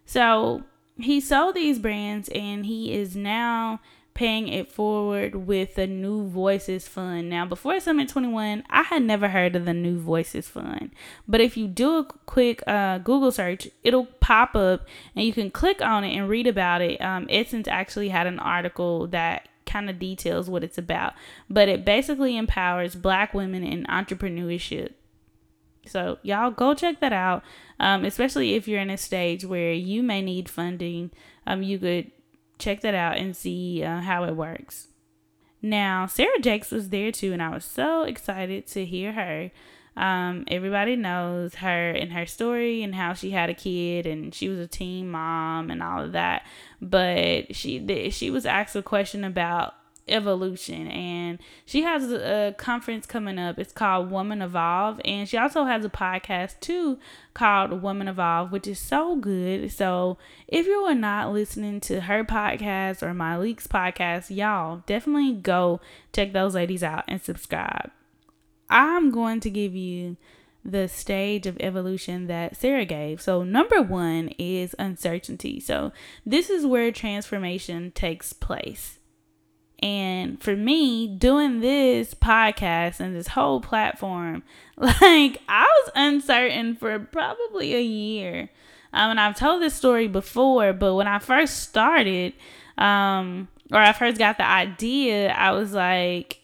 So 0.06 0.64
he 0.98 1.20
sold 1.20 1.56
these 1.56 1.80
brands 1.80 2.30
and 2.30 2.66
he 2.66 2.94
is 2.94 3.16
now 3.16 3.80
paying 4.16 4.48
it 4.48 4.72
forward 4.72 5.36
with 5.36 5.76
the 5.76 5.86
New 5.86 6.28
Voices 6.28 6.88
Fund. 6.88 7.30
Now, 7.30 7.46
before 7.46 7.80
Summit 7.82 8.08
21, 8.08 8.64
I 8.70 8.84
had 8.84 9.04
never 9.04 9.28
heard 9.28 9.58
of 9.58 9.66
the 9.66 9.74
New 9.74 10.00
Voices 10.00 10.48
Fund. 10.48 10.92
But 11.28 11.42
if 11.42 11.58
you 11.58 11.68
do 11.68 11.98
a 11.98 12.06
quick 12.26 12.64
uh, 12.66 13.00
Google 13.00 13.32
search, 13.32 13.68
it'll 13.84 14.06
pop 14.06 14.56
up 14.56 14.88
and 15.16 15.26
you 15.26 15.34
can 15.34 15.52
click 15.52 15.82
on 15.82 16.06
it 16.06 16.16
and 16.16 16.30
read 16.30 16.48
about 16.48 16.82
it. 16.82 17.00
Um, 17.02 17.28
Essence 17.30 17.68
actually 17.68 18.10
had 18.10 18.26
an 18.26 18.40
article 18.40 19.06
that 19.08 19.50
kind 19.66 19.90
of 19.90 20.00
details 20.00 20.50
what 20.50 20.64
it's 20.64 20.78
about. 20.78 21.14
But 21.50 21.68
it 21.68 21.84
basically 21.84 22.38
empowers 22.38 22.96
black 22.96 23.34
women 23.34 23.66
in 23.66 23.84
entrepreneurship. 23.84 24.94
So 25.86 26.20
y'all 26.24 26.52
go 26.52 26.74
check 26.74 27.02
that 27.02 27.14
out. 27.14 27.44
Um, 27.82 28.06
especially 28.06 28.54
if 28.54 28.66
you're 28.66 28.80
in 28.80 28.90
a 28.90 28.98
stage 28.98 29.44
where 29.44 29.74
you 29.74 30.02
may 30.02 30.22
need 30.22 30.48
funding. 30.48 31.12
Um, 31.46 31.62
you 31.62 31.78
could 31.78 32.12
check 32.58 32.82
that 32.82 32.96
out 32.96 33.18
and 33.18 33.36
see 33.36 33.84
uh, 33.84 34.02
how 34.02 34.24
it 34.24 34.36
works. 34.36 34.88
Now, 35.62 36.06
Sarah 36.06 36.40
Jakes 36.40 36.72
was 36.72 36.90
there 36.90 37.12
too, 37.12 37.34
and 37.34 37.42
I 37.42 37.50
was 37.50 37.66
so 37.66 38.04
excited 38.04 38.68
to 38.68 38.86
hear 38.86 39.14
her. 39.14 39.52
Um, 39.98 40.44
everybody 40.48 40.96
knows 40.96 41.56
her 41.56 41.92
and 41.92 42.12
her 42.12 42.26
story 42.26 42.84
and 42.84 42.94
how 42.94 43.14
she 43.14 43.32
had 43.32 43.50
a 43.50 43.54
kid 43.54 44.06
and 44.06 44.36
she 44.36 44.50
was 44.50 44.60
a 44.60 44.68
teen 44.68 45.10
mom 45.10 45.72
and 45.72 45.82
all 45.82 46.04
of 46.04 46.12
that. 46.12 46.46
But 46.82 47.56
she 47.56 48.12
she 48.12 48.30
was 48.30 48.46
asked 48.46 48.76
a 48.76 48.84
question 48.84 49.24
about 49.24 49.74
evolution 50.08 50.88
and 50.88 51.40
she 51.66 51.82
has 51.82 52.12
a, 52.12 52.54
conference 52.58 53.08
coming 53.08 53.40
up 53.40 53.58
it's 53.58 53.74
called 53.74 54.12
woman 54.12 54.42
evolve 54.42 55.02
and 55.04 55.28
she 55.28 55.36
also 55.36 55.66
has 55.66 55.84
a 55.84 55.90
podcast 55.90 56.60
too 56.60 57.00
called 57.34 57.82
woman 57.82 58.08
evolve 58.08 58.52
which 58.52 58.68
is 58.68 58.78
so 58.78 59.16
good 59.16 59.72
so 59.72 60.18
if 60.48 60.68
you 60.68 60.78
are 60.82 60.94
not 60.94 61.34
listening 61.34 61.80
to 61.80 62.02
her 62.02 62.24
podcast 62.24 63.02
or 63.02 63.14
Myleik's 63.14 63.68
podcast 63.68 64.36
y'all 64.36 64.84
definitely 64.86 65.34
go 65.34 65.82
check 66.14 66.34
those 66.34 66.54
ladies 66.54 66.84
out 66.84 67.04
and 67.08 67.20
subscribe 67.20 67.90
i'm 68.70 69.10
going 69.10 69.40
to 69.40 69.50
give 69.50 69.74
you 69.74 70.18
the 70.64 70.88
stage 70.88 71.46
of 71.46 71.58
evolution 71.60 72.26
that 72.26 72.58
Sarah 72.58 72.86
gave. 72.86 73.22
So, 73.22 73.44
number 73.44 73.84
one 73.84 74.30
is 74.40 74.76
uncertainty. 74.80 75.60
So, 75.60 75.92
this 76.26 76.50
is 76.50 76.66
where 76.66 76.92
transformation 76.92 77.92
takes 77.92 78.34
place. 78.34 78.98
And 79.86 80.42
for 80.42 80.56
me, 80.56 81.06
doing 81.06 81.60
this 81.60 82.16
podcast 82.16 83.00
and 83.00 83.16
this 83.16 83.28
whole 83.28 83.62
platform, 83.62 84.42
like 84.78 85.40
I 85.48 85.62
was 85.62 85.92
uncertain 85.94 86.76
for 86.76 86.98
probably 86.98 87.76
a 87.76 87.82
year. 87.84 88.50
Um, 88.92 89.12
and 89.12 89.20
I've 89.20 89.36
told 89.38 89.62
this 89.62 89.76
story 89.76 90.08
before, 90.08 90.74
but 90.74 90.96
when 90.96 91.06
I 91.08 91.20
first 91.20 91.60
started, 91.60 92.34
um, 92.80 93.48
or 93.72 93.78
I 93.78 93.94
first 93.94 94.18
got 94.18 94.40
the 94.40 94.48
idea, 94.48 95.32
I 95.32 95.52
was 95.52 95.74
like, 95.74 96.42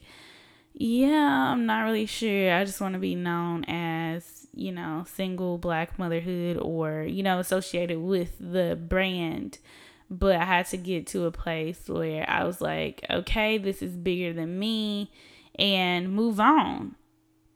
yeah, 0.75 1.51
I'm 1.51 1.65
not 1.65 1.85
really 1.85 2.05
sure. 2.05 2.53
I 2.53 2.63
just 2.63 2.79
want 2.79 2.93
to 2.93 2.99
be 2.99 3.15
known 3.15 3.65
as, 3.67 4.45
you 4.53 4.71
know, 4.71 5.05
single 5.15 5.57
black 5.57 5.97
motherhood 5.97 6.57
or, 6.61 7.07
you 7.09 7.23
know, 7.23 7.39
associated 7.39 8.01
with 8.01 8.35
the 8.39 8.75
brand 8.79 9.57
but 10.11 10.35
I 10.35 10.43
had 10.43 10.65
to 10.67 10.77
get 10.77 11.07
to 11.07 11.23
a 11.23 11.31
place 11.31 11.87
where 11.87 12.29
I 12.29 12.43
was 12.43 12.59
like, 12.59 13.05
okay, 13.09 13.57
this 13.57 13.81
is 13.81 13.95
bigger 13.95 14.33
than 14.33 14.59
me 14.59 15.09
and 15.57 16.11
move 16.13 16.37
on. 16.37 16.95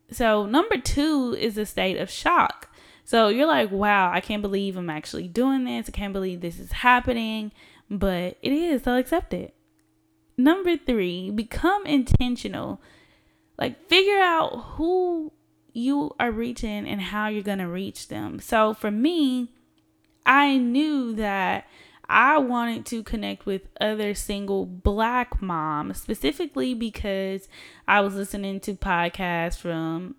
So, 0.10 0.46
number 0.46 0.78
two 0.78 1.36
is 1.38 1.58
a 1.58 1.66
state 1.66 1.98
of 1.98 2.10
shock. 2.10 2.74
So, 3.04 3.28
you're 3.28 3.46
like, 3.46 3.72
wow, 3.72 4.10
I 4.10 4.22
can't 4.22 4.42
believe 4.42 4.78
I'm 4.78 4.90
actually 4.90 5.28
doing 5.28 5.66
this. 5.66 5.90
I 5.90 5.92
can't 5.92 6.14
believe 6.14 6.40
this 6.40 6.58
is 6.58 6.72
happening, 6.72 7.52
but 7.90 8.38
it 8.42 8.54
is. 8.54 8.84
So, 8.84 8.96
accept 8.96 9.34
it. 9.34 9.54
Number 10.38 10.78
three, 10.78 11.32
become 11.32 11.86
intentional. 11.86 12.82
Like, 13.60 13.90
figure 13.90 14.20
out 14.20 14.76
who 14.76 15.34
you 15.74 16.12
are 16.22 16.32
reaching 16.32 16.88
and 16.88 17.02
how 17.02 17.28
you're 17.28 17.44
going 17.44 17.60
to 17.60 17.68
reach 17.68 18.08
them. 18.08 18.40
So, 18.40 18.74
for 18.74 18.92
me, 18.92 19.52
I 20.26 20.58
knew 20.58 21.14
that 21.16 21.68
I 22.08 22.38
wanted 22.38 22.86
to 22.88 23.04
connect 23.04 23.46
with 23.46 23.64
other 23.82 24.14
single 24.14 24.66
black 24.66 25.42
moms, 25.42 26.02
specifically 26.02 26.74
because 26.74 27.48
I 27.88 28.02
was 28.02 28.16
listening 28.16 28.60
to 28.62 28.74
podcasts 28.74 29.58
from 29.58 30.16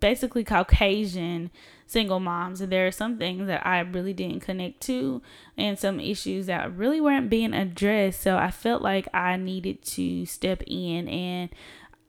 basically 0.00 0.44
Caucasian 0.44 1.50
single 1.86 2.20
moms. 2.20 2.60
And 2.60 2.72
there 2.72 2.86
are 2.86 2.92
some 2.92 3.18
things 3.18 3.46
that 3.46 3.66
I 3.66 3.80
really 3.80 4.12
didn't 4.12 4.40
connect 4.40 4.80
to 4.82 5.22
and 5.56 5.78
some 5.78 6.00
issues 6.00 6.46
that 6.46 6.76
really 6.76 7.00
weren't 7.00 7.30
being 7.30 7.54
addressed. 7.54 8.20
So 8.20 8.36
I 8.36 8.50
felt 8.50 8.82
like 8.82 9.08
I 9.14 9.36
needed 9.36 9.82
to 9.84 10.26
step 10.26 10.62
in 10.66 11.08
and 11.08 11.50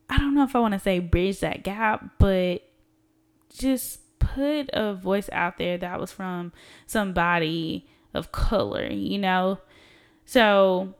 I 0.10 0.18
don't 0.18 0.34
know 0.34 0.44
if 0.44 0.56
I 0.56 0.60
want 0.60 0.74
to 0.74 0.80
say 0.80 1.00
bridge 1.00 1.40
that 1.40 1.64
gap, 1.64 2.18
but 2.18 2.64
just 3.56 4.00
put 4.20 4.70
a 4.74 4.94
voice 4.94 5.30
out 5.32 5.58
there 5.58 5.78
that 5.78 6.00
was 6.00 6.12
from 6.12 6.52
somebody 6.88 7.88
of 8.14 8.32
color, 8.32 8.88
you 8.88 9.18
know? 9.18 9.60
So 10.26 10.94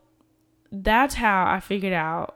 that's 0.72 1.16
how 1.16 1.46
I 1.48 1.60
figured 1.60 1.94
out 1.94 2.36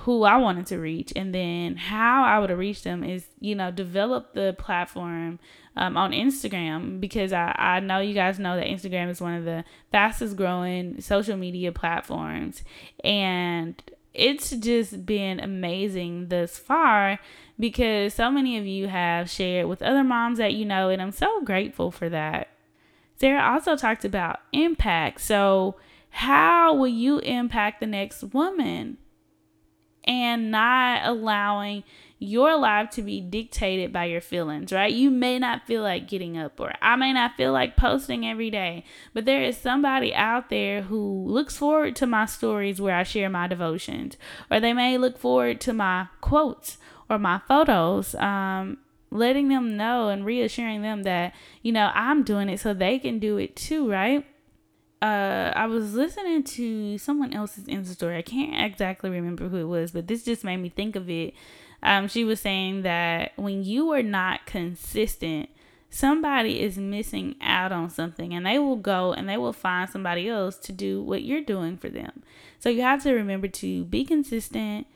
who 0.00 0.24
I 0.24 0.36
wanted 0.36 0.66
to 0.66 0.78
reach. 0.78 1.12
And 1.16 1.34
then 1.34 1.76
how 1.76 2.24
I 2.24 2.38
would 2.38 2.50
reached 2.50 2.84
them 2.84 3.02
is, 3.02 3.26
you 3.40 3.54
know, 3.54 3.70
develop 3.70 4.34
the 4.34 4.54
platform 4.58 5.38
um, 5.76 5.96
on 5.96 6.12
Instagram 6.12 7.00
because 7.00 7.32
I, 7.32 7.54
I 7.56 7.80
know 7.80 8.00
you 8.00 8.14
guys 8.14 8.38
know 8.38 8.56
that 8.56 8.66
Instagram 8.66 9.08
is 9.08 9.20
one 9.20 9.34
of 9.34 9.44
the 9.44 9.64
fastest 9.90 10.36
growing 10.36 11.00
social 11.00 11.36
media 11.36 11.72
platforms. 11.72 12.62
And 13.02 13.82
it's 14.12 14.50
just 14.50 15.06
been 15.06 15.40
amazing 15.40 16.28
thus 16.28 16.58
far 16.58 17.18
because 17.58 18.14
so 18.14 18.30
many 18.30 18.58
of 18.58 18.66
you 18.66 18.88
have 18.88 19.30
shared 19.30 19.66
with 19.66 19.82
other 19.82 20.04
moms 20.04 20.38
that 20.38 20.54
you 20.54 20.64
know, 20.64 20.88
and 20.88 21.00
I'm 21.00 21.12
so 21.12 21.40
grateful 21.42 21.90
for 21.90 22.08
that. 22.08 22.48
Sarah 23.18 23.42
also 23.42 23.76
talked 23.76 24.04
about 24.04 24.40
impact. 24.52 25.20
So, 25.20 25.76
how 26.10 26.74
will 26.74 26.88
you 26.88 27.18
impact 27.18 27.80
the 27.80 27.86
next 27.86 28.22
woman? 28.22 28.98
And 30.04 30.50
not 30.50 31.04
allowing 31.04 31.84
your 32.18 32.56
life 32.56 32.90
to 32.90 33.02
be 33.02 33.20
dictated 33.20 33.92
by 33.92 34.06
your 34.06 34.20
feelings, 34.20 34.72
right? 34.72 34.92
You 34.92 35.10
may 35.10 35.38
not 35.38 35.66
feel 35.66 35.82
like 35.82 36.08
getting 36.08 36.38
up, 36.38 36.58
or 36.58 36.72
I 36.80 36.96
may 36.96 37.12
not 37.12 37.36
feel 37.36 37.52
like 37.52 37.76
posting 37.76 38.26
every 38.26 38.50
day, 38.50 38.84
but 39.12 39.26
there 39.26 39.42
is 39.42 39.58
somebody 39.58 40.14
out 40.14 40.48
there 40.48 40.82
who 40.82 41.26
looks 41.26 41.58
forward 41.58 41.94
to 41.96 42.06
my 42.06 42.24
stories 42.24 42.80
where 42.80 42.96
I 42.96 43.02
share 43.02 43.28
my 43.28 43.46
devotions, 43.48 44.16
or 44.50 44.60
they 44.60 44.72
may 44.72 44.96
look 44.96 45.18
forward 45.18 45.60
to 45.62 45.72
my 45.72 46.08
quotes 46.20 46.78
or 47.10 47.18
my 47.18 47.40
photos. 47.46 48.14
Um, 48.14 48.78
letting 49.10 49.48
them 49.48 49.76
know 49.76 50.08
and 50.08 50.24
reassuring 50.24 50.82
them 50.82 51.02
that, 51.04 51.34
you 51.62 51.72
know, 51.72 51.90
I'm 51.94 52.22
doing 52.22 52.48
it 52.48 52.60
so 52.60 52.74
they 52.74 52.98
can 52.98 53.18
do 53.18 53.36
it 53.38 53.56
too, 53.56 53.90
right? 53.90 54.26
uh 55.00 55.52
I 55.54 55.66
was 55.66 55.94
listening 55.94 56.42
to 56.42 56.98
someone 56.98 57.32
else's 57.32 57.64
Insta 57.64 57.94
story. 57.94 58.16
I 58.18 58.22
can't 58.22 58.70
exactly 58.70 59.10
remember 59.10 59.48
who 59.48 59.58
it 59.58 59.64
was, 59.64 59.92
but 59.92 60.08
this 60.08 60.24
just 60.24 60.44
made 60.44 60.56
me 60.56 60.68
think 60.68 60.96
of 60.96 61.08
it. 61.08 61.34
Um, 61.82 62.08
she 62.08 62.24
was 62.24 62.40
saying 62.40 62.82
that 62.82 63.32
when 63.36 63.62
you 63.62 63.92
are 63.92 64.02
not 64.02 64.46
consistent, 64.46 65.48
somebody 65.90 66.60
is 66.60 66.76
missing 66.76 67.36
out 67.40 67.70
on 67.70 67.88
something 67.88 68.34
and 68.34 68.44
they 68.44 68.58
will 68.58 68.76
go 68.76 69.12
and 69.12 69.28
they 69.28 69.36
will 69.36 69.52
find 69.52 69.88
somebody 69.88 70.28
else 70.28 70.56
to 70.58 70.72
do 70.72 71.00
what 71.00 71.22
you're 71.22 71.40
doing 71.40 71.76
for 71.76 71.88
them. 71.88 72.24
So 72.58 72.68
you 72.68 72.82
have 72.82 73.04
to 73.04 73.12
remember 73.12 73.46
to 73.46 73.84
be 73.84 74.04
consistent 74.04 74.88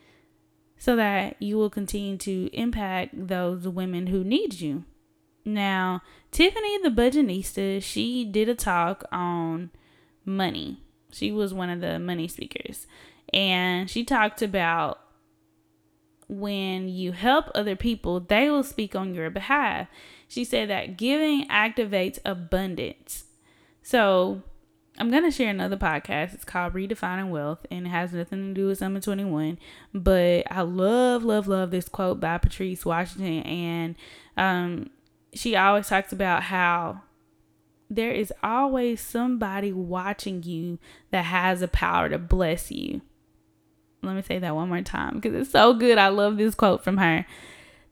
so 0.83 0.97
that 0.97 1.41
you 1.41 1.55
will 1.55 1.69
continue 1.69 2.17
to 2.17 2.49
impact 2.51 3.29
those 3.29 3.65
women 3.65 4.07
who 4.07 4.21
need 4.21 4.59
you. 4.59 4.83
Now, 5.45 6.01
Tiffany 6.29 6.77
the 6.83 6.89
Budgetista, 6.89 7.81
she 7.81 8.25
did 8.25 8.49
a 8.49 8.53
talk 8.53 9.05
on 9.09 9.71
money. 10.25 10.83
She 11.13 11.31
was 11.31 11.53
one 11.53 11.69
of 11.69 11.79
the 11.79 11.99
money 11.99 12.27
speakers. 12.27 12.85
And 13.33 13.89
she 13.89 14.03
talked 14.03 14.41
about 14.41 14.99
when 16.27 16.89
you 16.89 17.13
help 17.13 17.45
other 17.55 17.77
people, 17.77 18.19
they 18.19 18.49
will 18.49 18.61
speak 18.61 18.93
on 18.93 19.15
your 19.15 19.29
behalf. 19.29 19.87
She 20.27 20.43
said 20.43 20.69
that 20.69 20.97
giving 20.97 21.47
activates 21.47 22.19
abundance. 22.25 23.23
So 23.81 24.41
I'm 24.99 25.09
going 25.09 25.23
to 25.23 25.31
share 25.31 25.49
another 25.49 25.77
podcast. 25.77 26.33
It's 26.33 26.45
called 26.45 26.73
Redefining 26.73 27.29
Wealth 27.29 27.65
and 27.71 27.87
it 27.87 27.89
has 27.89 28.13
nothing 28.13 28.49
to 28.49 28.53
do 28.53 28.67
with 28.67 28.77
Summit 28.77 29.03
21. 29.03 29.57
But 29.93 30.45
I 30.51 30.61
love, 30.61 31.23
love, 31.23 31.47
love 31.47 31.71
this 31.71 31.89
quote 31.89 32.19
by 32.19 32.37
Patrice 32.37 32.85
Washington. 32.85 33.41
And 33.43 33.95
um, 34.37 34.89
she 35.33 35.55
always 35.55 35.87
talks 35.87 36.13
about 36.13 36.43
how 36.43 37.01
there 37.89 38.11
is 38.11 38.31
always 38.43 39.01
somebody 39.01 39.71
watching 39.71 40.43
you 40.43 40.77
that 41.11 41.25
has 41.25 41.61
the 41.61 41.67
power 41.67 42.09
to 42.09 42.19
bless 42.19 42.71
you. 42.71 43.01
Let 44.03 44.15
me 44.15 44.21
say 44.21 44.37
that 44.39 44.55
one 44.55 44.69
more 44.69 44.81
time 44.81 45.15
because 45.15 45.33
it's 45.33 45.51
so 45.51 45.73
good. 45.73 45.97
I 45.97 46.09
love 46.09 46.37
this 46.37 46.55
quote 46.55 46.83
from 46.83 46.97
her. 46.97 47.25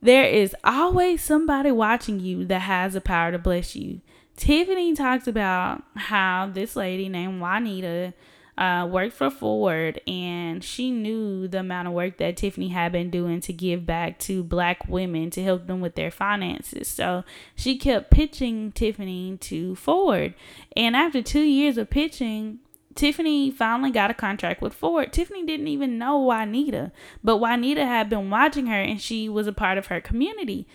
There 0.01 0.25
is 0.25 0.55
always 0.63 1.21
somebody 1.21 1.71
watching 1.71 2.19
you 2.19 2.45
that 2.45 2.61
has 2.61 2.93
the 2.93 3.01
power 3.01 3.31
to 3.31 3.39
bless 3.39 3.75
you. 3.75 4.01
Tiffany 4.41 4.95
talks 4.95 5.27
about 5.27 5.83
how 5.95 6.49
this 6.51 6.75
lady 6.75 7.07
named 7.09 7.41
Juanita 7.41 8.11
uh, 8.57 8.87
worked 8.89 9.13
for 9.13 9.29
Ford, 9.29 10.01
and 10.07 10.63
she 10.63 10.89
knew 10.89 11.47
the 11.47 11.59
amount 11.59 11.87
of 11.87 11.93
work 11.93 12.17
that 12.17 12.37
Tiffany 12.37 12.69
had 12.69 12.91
been 12.91 13.11
doing 13.11 13.39
to 13.41 13.53
give 13.53 13.85
back 13.85 14.17
to 14.21 14.43
black 14.43 14.87
women 14.87 15.29
to 15.29 15.43
help 15.43 15.67
them 15.67 15.79
with 15.79 15.93
their 15.93 16.09
finances. 16.09 16.87
So 16.87 17.23
she 17.55 17.77
kept 17.77 18.09
pitching 18.09 18.71
Tiffany 18.71 19.37
to 19.41 19.75
Ford. 19.75 20.33
And 20.75 20.95
after 20.95 21.21
two 21.21 21.43
years 21.43 21.77
of 21.77 21.91
pitching, 21.91 22.61
Tiffany 22.95 23.51
finally 23.51 23.91
got 23.91 24.09
a 24.09 24.15
contract 24.15 24.59
with 24.59 24.73
Ford. 24.73 25.13
Tiffany 25.13 25.45
didn't 25.45 25.67
even 25.67 25.99
know 25.99 26.17
Juanita, 26.17 26.91
but 27.23 27.37
Juanita 27.37 27.85
had 27.85 28.09
been 28.09 28.31
watching 28.31 28.65
her 28.65 28.81
and 28.81 28.99
she 28.99 29.29
was 29.29 29.45
a 29.45 29.53
part 29.53 29.77
of 29.77 29.85
her 29.85 30.01
community. 30.01 30.65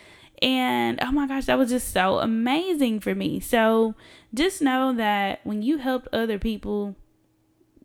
And 0.43 0.99
oh 1.03 1.13
my 1.13 1.27
gosh, 1.27 1.47
that 1.47 1.59
was 1.59 1.71
just 1.71 1.93
so 1.93 2.19
amazing 2.19 3.01
for 3.01 3.15
me. 3.15 3.41
So 3.41 3.95
just 4.35 4.61
know 4.61 4.95
that 4.95 5.41
when 5.45 5.63
you 5.63 5.79
help 5.79 6.09
other 6.13 6.39
people, 6.39 6.95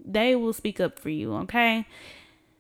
they 0.04 0.36
will 0.36 0.54
speak 0.54 0.80
up 0.80 1.00
for 1.00 1.10
you, 1.10 1.34
okay? 1.36 1.86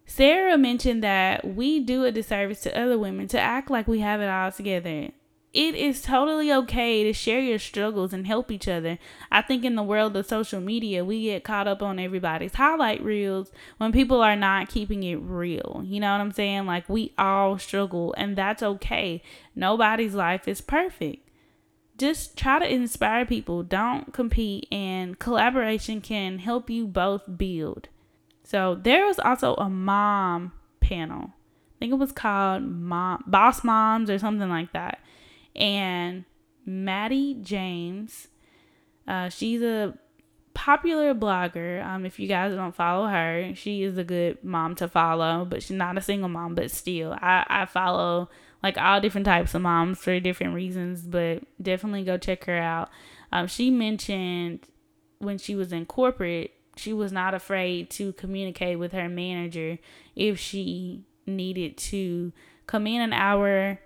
Sarah 0.05 0.57
mentioned 0.57 1.03
that 1.03 1.55
we 1.55 1.79
do 1.79 2.05
a 2.05 2.11
disservice 2.11 2.61
to 2.61 2.77
other 2.77 2.97
women 2.97 3.27
to 3.29 3.39
act 3.39 3.69
like 3.69 3.87
we 3.87 3.99
have 3.99 4.21
it 4.21 4.29
all 4.29 4.51
together. 4.51 5.09
It 5.53 5.75
is 5.75 6.01
totally 6.01 6.51
okay 6.53 7.03
to 7.03 7.11
share 7.11 7.41
your 7.41 7.59
struggles 7.59 8.13
and 8.13 8.25
help 8.25 8.51
each 8.51 8.69
other. 8.69 8.97
I 9.29 9.41
think 9.41 9.65
in 9.65 9.75
the 9.75 9.83
world 9.83 10.15
of 10.15 10.25
social 10.25 10.61
media, 10.61 11.03
we 11.03 11.23
get 11.23 11.43
caught 11.43 11.67
up 11.67 11.81
on 11.81 11.99
everybody's 11.99 12.55
highlight 12.55 13.03
reels 13.03 13.51
when 13.77 13.91
people 13.91 14.21
are 14.21 14.37
not 14.37 14.69
keeping 14.69 15.03
it 15.03 15.15
real. 15.15 15.83
You 15.85 15.99
know 15.99 16.13
what 16.13 16.21
I'm 16.21 16.31
saying? 16.31 16.67
Like 16.67 16.87
we 16.87 17.13
all 17.17 17.57
struggle, 17.57 18.13
and 18.17 18.37
that's 18.37 18.63
okay. 18.63 19.21
Nobody's 19.53 20.13
life 20.13 20.47
is 20.47 20.61
perfect 20.61 21.27
just 22.01 22.35
try 22.35 22.57
to 22.57 22.67
inspire 22.67 23.27
people. 23.27 23.61
Don't 23.61 24.11
compete, 24.11 24.67
and 24.71 25.19
collaboration 25.19 26.01
can 26.01 26.39
help 26.39 26.67
you 26.67 26.87
both 26.87 27.21
build. 27.37 27.89
So 28.43 28.73
there 28.73 29.05
was 29.05 29.19
also 29.19 29.53
a 29.55 29.69
mom 29.69 30.51
panel. 30.79 31.29
I 31.29 31.73
think 31.79 31.93
it 31.93 31.99
was 31.99 32.11
called 32.11 32.63
Mom 32.63 33.23
Boss 33.27 33.63
Moms 33.63 34.09
or 34.09 34.17
something 34.17 34.49
like 34.49 34.73
that. 34.73 34.99
And 35.55 36.25
Mattie 36.65 37.35
James, 37.41 38.27
uh, 39.07 39.29
she's 39.29 39.61
a 39.61 39.97
popular 40.53 41.13
blogger. 41.13 41.85
Um, 41.85 42.05
if 42.05 42.19
you 42.19 42.27
guys 42.27 42.53
don't 42.53 42.75
follow 42.75 43.07
her, 43.07 43.53
she 43.55 43.83
is 43.83 43.97
a 43.97 44.03
good 44.03 44.43
mom 44.43 44.75
to 44.75 44.87
follow, 44.87 45.45
but 45.45 45.63
she's 45.63 45.77
not 45.77 45.97
a 45.97 46.01
single 46.01 46.29
mom, 46.29 46.55
but 46.55 46.71
still, 46.71 47.13
I, 47.13 47.45
I 47.47 47.65
follow 47.65 48.29
like 48.63 48.77
all 48.77 49.01
different 49.01 49.25
types 49.25 49.55
of 49.55 49.61
moms 49.61 49.99
for 49.99 50.19
different 50.19 50.53
reasons, 50.53 51.01
but 51.01 51.43
definitely 51.61 52.03
go 52.03 52.17
check 52.17 52.45
her 52.45 52.57
out. 52.57 52.89
Um, 53.31 53.47
she 53.47 53.71
mentioned 53.71 54.67
when 55.19 55.37
she 55.37 55.55
was 55.55 55.71
in 55.71 55.85
corporate, 55.85 56.51
she 56.75 56.93
was 56.93 57.11
not 57.11 57.33
afraid 57.33 57.89
to 57.91 58.13
communicate 58.13 58.79
with 58.79 58.91
her 58.91 59.09
manager 59.09 59.77
if 60.15 60.39
she 60.39 61.05
needed 61.25 61.77
to 61.77 62.33
come 62.67 62.87
in 62.87 63.01
an 63.01 63.13
hour 63.13 63.79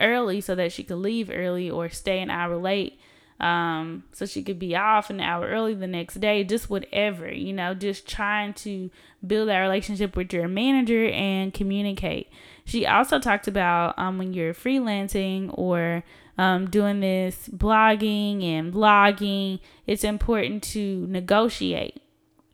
early 0.00 0.40
so 0.40 0.54
that 0.54 0.72
she 0.72 0.82
could 0.82 0.96
leave 0.96 1.30
early 1.30 1.70
or 1.70 1.88
stay 1.88 2.20
an 2.20 2.30
hour 2.30 2.56
late 2.56 2.98
um, 3.42 4.04
so 4.12 4.24
she 4.24 4.44
could 4.44 4.60
be 4.60 4.76
off 4.76 5.10
an 5.10 5.20
hour 5.20 5.48
early 5.48 5.74
the 5.74 5.88
next 5.88 6.20
day, 6.20 6.44
just 6.44 6.70
whatever, 6.70 7.28
you 7.30 7.52
know, 7.52 7.74
just 7.74 8.08
trying 8.08 8.54
to 8.54 8.88
build 9.26 9.48
that 9.48 9.58
relationship 9.58 10.16
with 10.16 10.32
your 10.32 10.46
manager 10.46 11.08
and 11.08 11.52
communicate. 11.52 12.30
She 12.64 12.86
also 12.86 13.18
talked 13.18 13.48
about 13.48 13.98
um, 13.98 14.16
when 14.16 14.32
you're 14.32 14.54
freelancing 14.54 15.50
or 15.58 16.04
um, 16.38 16.70
doing 16.70 17.00
this 17.00 17.48
blogging 17.48 18.44
and 18.44 18.72
blogging, 18.72 19.58
it's 19.88 20.04
important 20.04 20.62
to 20.62 21.04
negotiate. 21.08 22.00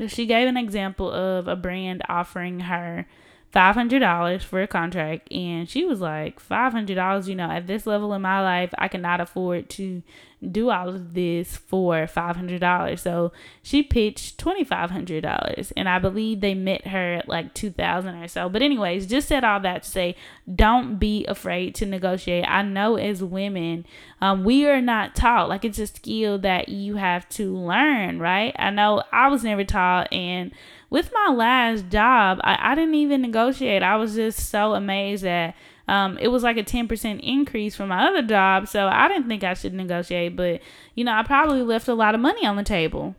She 0.07 0.25
gave 0.25 0.49
an 0.49 0.57
example 0.57 1.11
of 1.11 1.49
a 1.49 1.57
brand 1.57 2.03
offering 2.09 2.61
her 2.61 3.07
five 3.53 3.75
hundred 3.75 4.01
dollars 4.01 4.43
for 4.45 4.63
a 4.63 4.67
contract, 4.67 5.33
and 5.33 5.69
she 5.69 5.85
was 5.85 6.01
like, 6.01 6.41
five 6.41 6.73
hundred 6.73 6.97
dollars. 6.97 7.29
You 7.29 7.35
know, 7.35 7.51
at 7.51 7.67
this 7.67 7.87
level 7.87 8.13
in 8.15 8.23
my 8.23 8.43
life, 8.43 8.73
I 8.79 8.89
cannot 8.89 9.21
afford 9.21 9.69
to 9.71 10.03
do 10.41 10.71
all 10.71 10.89
of 10.89 11.15
this 11.15 11.57
for 11.57 12.07
five 12.07 12.37
hundred 12.37 12.61
dollars. 12.61 13.03
So 13.03 13.33
she 13.63 13.83
pitched 13.83 14.39
twenty 14.39 14.65
five 14.65 14.91
hundred 14.91 15.23
dollars, 15.23 15.73
and 15.77 15.89
I 15.89 15.99
believe 15.99 16.41
they 16.41 16.55
met 16.55 16.87
her 16.87 17.15
at 17.15 17.29
like 17.29 17.55
two 17.55 17.71
thousand 17.71 18.15
or 18.15 18.29
so. 18.29 18.49
But 18.49 18.63
anyways, 18.63 19.07
just 19.07 19.29
said 19.29 19.45
all 19.45 19.61
that 19.61 19.83
to 19.83 19.89
say, 19.89 20.17
don't 20.53 20.99
be 20.99 21.25
afraid 21.27 21.75
to 21.77 21.87
negotiate. 21.87 22.45
I 22.49 22.63
know 22.63 22.97
as 22.97 23.23
women, 23.23 23.85
um, 24.21 24.45
we 24.45 24.67
are 24.67 24.81
not 24.81 25.17
taught 25.17 25.49
like 25.49 25.65
it's 25.65 25.79
a 25.79 25.87
skill 25.89 26.39
that 26.39 26.69
you 26.69 26.97
have 26.97 27.29
to 27.31 27.57
learn, 27.57 28.21
right? 28.21 28.55
I 28.59 28.71
know 28.71 29.03
I 29.13 29.29
was 29.29 29.43
never 29.43 29.65
taught, 29.65 30.13
and 30.13 30.53
with 30.91 31.13
my 31.13 31.35
last 31.35 31.89
job, 31.89 32.41
I, 32.43 32.73
I 32.73 32.75
didn't 32.75 32.95
even 32.95 33.23
negotiate. 33.23 33.83
I 33.83 33.97
was 33.97 34.15
just 34.15 34.49
so 34.49 34.75
amazed 34.75 35.25
that 35.25 35.55
um, 35.89 36.19
it 36.19 36.29
was 36.29 36.43
like 36.43 36.59
a 36.59 36.63
10% 36.63 37.21
increase 37.21 37.75
from 37.75 37.89
my 37.89 38.07
other 38.07 38.23
job. 38.23 38.69
So 38.69 38.87
I 38.87 39.09
didn't 39.09 39.29
think 39.29 39.43
I 39.43 39.55
should 39.55 39.73
negotiate, 39.73 40.37
but 40.37 40.61
you 40.95 41.03
know, 41.03 41.13
I 41.13 41.23
probably 41.23 41.63
left 41.63 41.89
a 41.89 41.95
lot 41.95 42.15
of 42.15 42.21
money 42.21 42.47
on 42.47 42.57
the 42.57 42.63
table. 42.63 43.17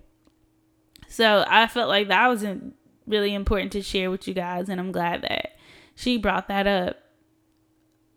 So 1.07 1.43
I 1.47 1.65
felt 1.65 1.89
like 1.89 2.07
that 2.07 2.27
wasn't 2.27 2.75
really 3.07 3.33
important 3.33 3.71
to 3.71 3.81
share 3.81 4.11
with 4.11 4.27
you 4.27 4.35
guys, 4.35 4.69
and 4.69 4.79
I'm 4.79 4.91
glad 4.91 5.23
that 5.23 5.57
she 5.95 6.17
brought 6.17 6.47
that 6.49 6.67
up. 6.67 6.97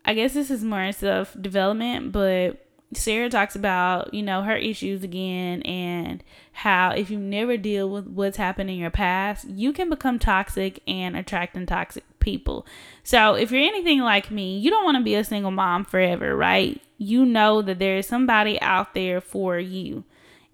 I 0.05 0.12
guess 0.12 0.35
this 0.35 0.51
is 0.51 0.62
more 0.62 0.93
self 0.93 1.35
development, 1.41 2.12
but 2.12 2.62
Sarah 2.94 3.31
talks 3.31 3.57
about, 3.57 4.12
you 4.12 4.22
know, 4.22 4.42
her 4.42 4.57
issues 4.57 5.02
again 5.02 5.62
and 5.62 6.22
how 6.52 6.90
if 6.90 7.11
you 7.11 7.18
never 7.18 7.57
deal 7.57 7.88
with 7.88 8.07
what's 8.07 8.37
happened 8.37 8.70
in 8.70 8.76
your 8.76 8.90
past, 8.90 9.48
you 9.48 9.72
can 9.72 9.88
become 9.88 10.18
toxic 10.18 10.81
and 10.87 11.16
attracting 11.16 11.66
toxic 11.66 12.05
people. 12.18 12.66
So, 13.02 13.35
if 13.35 13.50
you're 13.50 13.62
anything 13.62 14.00
like 14.00 14.31
me, 14.31 14.59
you 14.59 14.70
don't 14.70 14.85
want 14.85 14.96
to 14.98 15.05
be 15.05 15.14
a 15.14 15.24
single 15.24 15.50
mom 15.50 15.85
forever, 15.85 16.37
right? 16.37 16.81
You 16.98 17.24
know 17.24 17.62
that 17.62 17.78
there 17.78 17.96
is 17.96 18.07
somebody 18.07 18.61
out 18.61 18.94
there 18.94 19.20
for 19.20 19.59
you. 19.59 20.05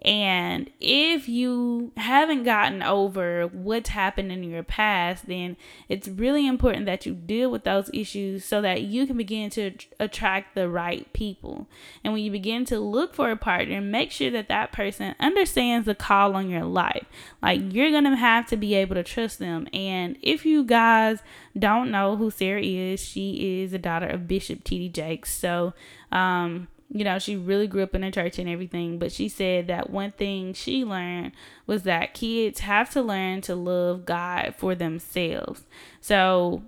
And 0.02 0.70
if 0.80 1.28
you 1.28 1.90
haven't 1.96 2.44
gotten 2.44 2.84
over 2.84 3.48
what's 3.48 3.88
happened 3.88 4.30
in 4.30 4.44
your 4.44 4.62
past, 4.62 5.26
then 5.26 5.56
it's 5.88 6.06
really 6.06 6.46
important 6.46 6.86
that 6.86 7.04
you 7.04 7.14
deal 7.14 7.50
with 7.50 7.64
those 7.64 7.90
issues 7.92 8.44
so 8.44 8.62
that 8.62 8.82
you 8.82 9.08
can 9.08 9.16
begin 9.16 9.50
to 9.50 9.72
attract 9.98 10.54
the 10.54 10.68
right 10.68 11.12
people. 11.12 11.66
And 12.04 12.12
when 12.12 12.22
you 12.22 12.30
begin 12.30 12.64
to 12.66 12.78
look 12.78 13.12
for 13.12 13.32
a 13.32 13.36
partner, 13.36 13.80
make 13.80 14.12
sure 14.12 14.30
that 14.30 14.48
that 14.48 14.70
person 14.70 15.16
understands 15.18 15.86
the 15.86 15.96
call 15.96 16.36
on 16.36 16.48
your 16.48 16.64
life. 16.64 17.06
Like 17.42 17.60
you're 17.72 17.90
going 17.90 18.04
to 18.04 18.14
have 18.14 18.46
to 18.48 18.56
be 18.56 18.74
able 18.74 18.94
to 18.94 19.02
trust 19.02 19.40
them. 19.40 19.66
And 19.72 20.16
if 20.22 20.46
you 20.46 20.62
guys 20.62 21.18
don't 21.58 21.90
know 21.90 22.14
who 22.14 22.30
Sarah 22.30 22.62
is, 22.62 23.00
she 23.00 23.62
is 23.62 23.72
the 23.72 23.78
daughter 23.78 24.06
of 24.06 24.28
Bishop 24.28 24.62
T.D. 24.62 24.90
Jakes. 24.90 25.34
So, 25.34 25.74
um, 26.12 26.68
you 26.90 27.04
know, 27.04 27.18
she 27.18 27.36
really 27.36 27.66
grew 27.66 27.82
up 27.82 27.94
in 27.94 28.00
the 28.00 28.10
church 28.10 28.38
and 28.38 28.48
everything, 28.48 28.98
but 28.98 29.12
she 29.12 29.28
said 29.28 29.66
that 29.66 29.90
one 29.90 30.12
thing 30.12 30.54
she 30.54 30.84
learned 30.84 31.32
was 31.66 31.82
that 31.82 32.14
kids 32.14 32.60
have 32.60 32.90
to 32.90 33.02
learn 33.02 33.42
to 33.42 33.54
love 33.54 34.06
God 34.06 34.54
for 34.56 34.74
themselves. 34.74 35.64
So 36.00 36.62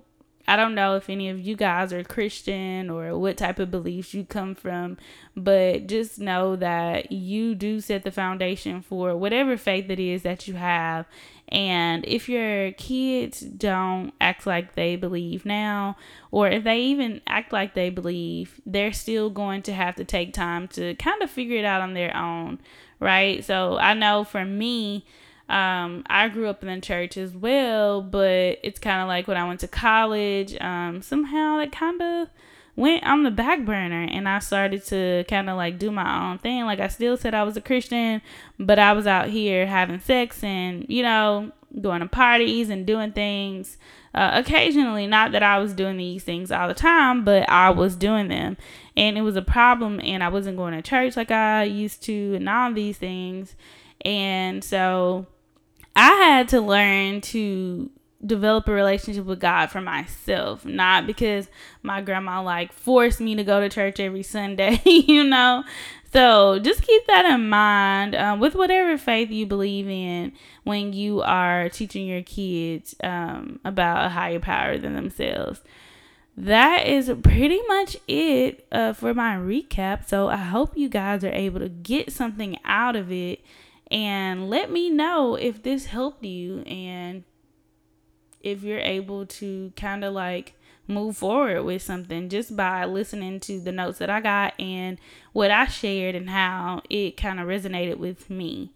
I 0.47 0.55
don't 0.55 0.75
know 0.75 0.95
if 0.95 1.09
any 1.09 1.29
of 1.29 1.39
you 1.39 1.55
guys 1.55 1.93
are 1.93 2.03
Christian 2.03 2.89
or 2.89 3.17
what 3.17 3.37
type 3.37 3.57
of 3.57 3.71
beliefs 3.71 4.13
you 4.13 4.23
come 4.23 4.53
from, 4.53 4.97
but 5.35 5.87
just 5.87 6.19
know 6.19 6.55
that 6.55 7.11
you 7.11 7.55
do 7.55 7.79
set 7.79 8.03
the 8.03 8.11
foundation 8.11 8.81
for 8.81 9.15
whatever 9.15 9.57
faith 9.57 9.89
it 9.89 9.99
is 9.99 10.23
that 10.23 10.47
you 10.47 10.55
have. 10.55 11.05
And 11.51 12.05
if 12.07 12.29
your 12.29 12.71
kids 12.73 13.41
don't 13.41 14.13
act 14.21 14.47
like 14.47 14.75
they 14.75 14.95
believe 14.95 15.45
now, 15.45 15.97
or 16.31 16.47
if 16.47 16.63
they 16.63 16.79
even 16.79 17.21
act 17.27 17.51
like 17.51 17.73
they 17.73 17.89
believe, 17.89 18.61
they're 18.65 18.93
still 18.93 19.29
going 19.29 19.61
to 19.63 19.73
have 19.73 19.95
to 19.95 20.05
take 20.05 20.33
time 20.33 20.69
to 20.69 20.95
kind 20.95 21.21
of 21.21 21.29
figure 21.29 21.57
it 21.57 21.65
out 21.65 21.81
on 21.81 21.93
their 21.93 22.15
own, 22.15 22.59
right? 23.01 23.43
So 23.43 23.77
I 23.77 23.93
know 23.93 24.23
for 24.23 24.45
me, 24.45 25.05
um, 25.49 26.03
I 26.07 26.29
grew 26.29 26.47
up 26.47 26.63
in 26.63 26.73
the 26.73 26.79
church 26.79 27.17
as 27.17 27.33
well, 27.33 28.01
but 28.01 28.59
it's 28.63 28.79
kind 28.79 29.01
of 29.01 29.09
like 29.09 29.27
when 29.27 29.35
I 29.35 29.45
went 29.45 29.59
to 29.59 29.67
college, 29.67 30.55
um, 30.61 31.01
somehow 31.01 31.59
it 31.59 31.73
kind 31.73 32.01
of 32.01 32.29
went 32.75 33.03
on 33.03 33.23
the 33.23 33.31
back 33.31 33.65
burner 33.65 34.07
and 34.09 34.27
I 34.27 34.39
started 34.39 34.83
to 34.85 35.25
kind 35.27 35.49
of 35.49 35.57
like 35.57 35.77
do 35.77 35.91
my 35.91 36.29
own 36.29 36.37
thing. 36.37 36.65
Like 36.65 36.79
I 36.79 36.87
still 36.87 37.17
said 37.17 37.33
I 37.33 37.43
was 37.43 37.57
a 37.57 37.61
Christian, 37.61 38.21
but 38.59 38.79
I 38.79 38.93
was 38.93 39.07
out 39.07 39.29
here 39.29 39.65
having 39.65 39.99
sex 39.99 40.43
and, 40.43 40.85
you 40.87 41.03
know, 41.03 41.51
going 41.79 42.01
to 42.01 42.07
parties 42.07 42.69
and 42.69 42.85
doing 42.85 43.11
things 43.11 43.77
uh, 44.13 44.31
occasionally. 44.33 45.07
Not 45.07 45.31
that 45.33 45.43
I 45.43 45.59
was 45.59 45.73
doing 45.73 45.97
these 45.97 46.23
things 46.23 46.51
all 46.51 46.67
the 46.67 46.73
time, 46.73 47.23
but 47.23 47.47
I 47.49 47.69
was 47.69 47.95
doing 47.95 48.27
them. 48.27 48.57
And 48.95 49.17
it 49.17 49.21
was 49.21 49.35
a 49.35 49.41
problem 49.41 49.99
and 50.03 50.23
I 50.23 50.29
wasn't 50.29 50.57
going 50.57 50.73
to 50.73 50.81
church 50.81 51.15
like 51.15 51.31
I 51.31 51.63
used 51.63 52.03
to 52.03 52.35
and 52.35 52.49
all 52.49 52.73
these 52.73 52.97
things. 52.97 53.55
And 54.03 54.63
so 54.63 55.27
I 55.95 56.11
had 56.13 56.47
to 56.49 56.61
learn 56.61 57.21
to 57.21 57.89
develop 58.25 58.67
a 58.67 58.71
relationship 58.71 59.25
with 59.25 59.39
God 59.39 59.67
for 59.71 59.81
myself, 59.81 60.65
not 60.65 61.07
because 61.07 61.49
my 61.81 62.01
grandma 62.01 62.41
like 62.41 62.71
forced 62.71 63.19
me 63.19 63.35
to 63.35 63.43
go 63.43 63.59
to 63.59 63.69
church 63.69 63.99
every 63.99 64.23
Sunday, 64.23 64.81
you 64.85 65.23
know. 65.23 65.63
So 66.13 66.59
just 66.59 66.81
keep 66.81 67.07
that 67.07 67.25
in 67.25 67.47
mind 67.47 68.15
um, 68.15 68.39
with 68.39 68.53
whatever 68.53 68.97
faith 68.97 69.31
you 69.31 69.45
believe 69.45 69.87
in 69.87 70.33
when 70.63 70.91
you 70.91 71.21
are 71.21 71.69
teaching 71.69 72.05
your 72.05 72.21
kids 72.21 72.95
um, 73.03 73.59
about 73.63 74.05
a 74.05 74.09
higher 74.09 74.39
power 74.39 74.77
than 74.77 74.93
themselves. 74.93 75.61
That 76.35 76.85
is 76.85 77.11
pretty 77.23 77.61
much 77.67 77.97
it 78.07 78.65
uh, 78.71 78.93
for 78.93 79.13
my 79.13 79.35
recap. 79.35 80.07
So 80.07 80.27
I 80.27 80.37
hope 80.37 80.77
you 80.77 80.89
guys 80.89 81.23
are 81.23 81.31
able 81.31 81.59
to 81.59 81.69
get 81.69 82.11
something 82.11 82.57
out 82.65 82.95
of 82.95 83.11
it 83.11 83.41
and 83.89 84.49
let 84.49 84.71
me 84.71 84.89
know 84.89 85.35
if 85.35 85.63
this 85.63 85.85
helped 85.85 86.23
you 86.23 86.61
and 86.61 87.23
if 88.43 88.63
you're 88.63 88.79
able 88.79 89.25
to 89.25 89.71
kind 89.75 90.03
of 90.03 90.13
like 90.13 90.55
move 90.87 91.17
forward 91.17 91.63
with 91.63 91.81
something 91.81 92.29
just 92.29 92.55
by 92.55 92.85
listening 92.85 93.39
to 93.39 93.59
the 93.59 93.71
notes 93.71 93.99
that 93.99 94.09
I 94.09 94.21
got 94.21 94.53
and 94.59 94.97
what 95.33 95.51
I 95.51 95.65
shared 95.67 96.15
and 96.15 96.29
how 96.29 96.81
it 96.89 97.17
kind 97.17 97.39
of 97.39 97.47
resonated 97.47 97.97
with 97.97 98.29
me. 98.29 98.71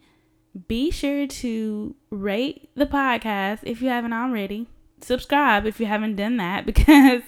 Be 0.67 0.89
sure 0.89 1.28
to 1.28 1.95
rate 2.10 2.69
the 2.75 2.86
podcast 2.86 3.60
if 3.63 3.82
you 3.82 3.89
haven't 3.89 4.13
already. 4.13 4.67
Subscribe 5.01 5.65
if 5.65 5.80
you 5.80 5.86
haven't 5.86 6.15
done 6.15 6.38
that 6.38 6.65
because 6.65 7.21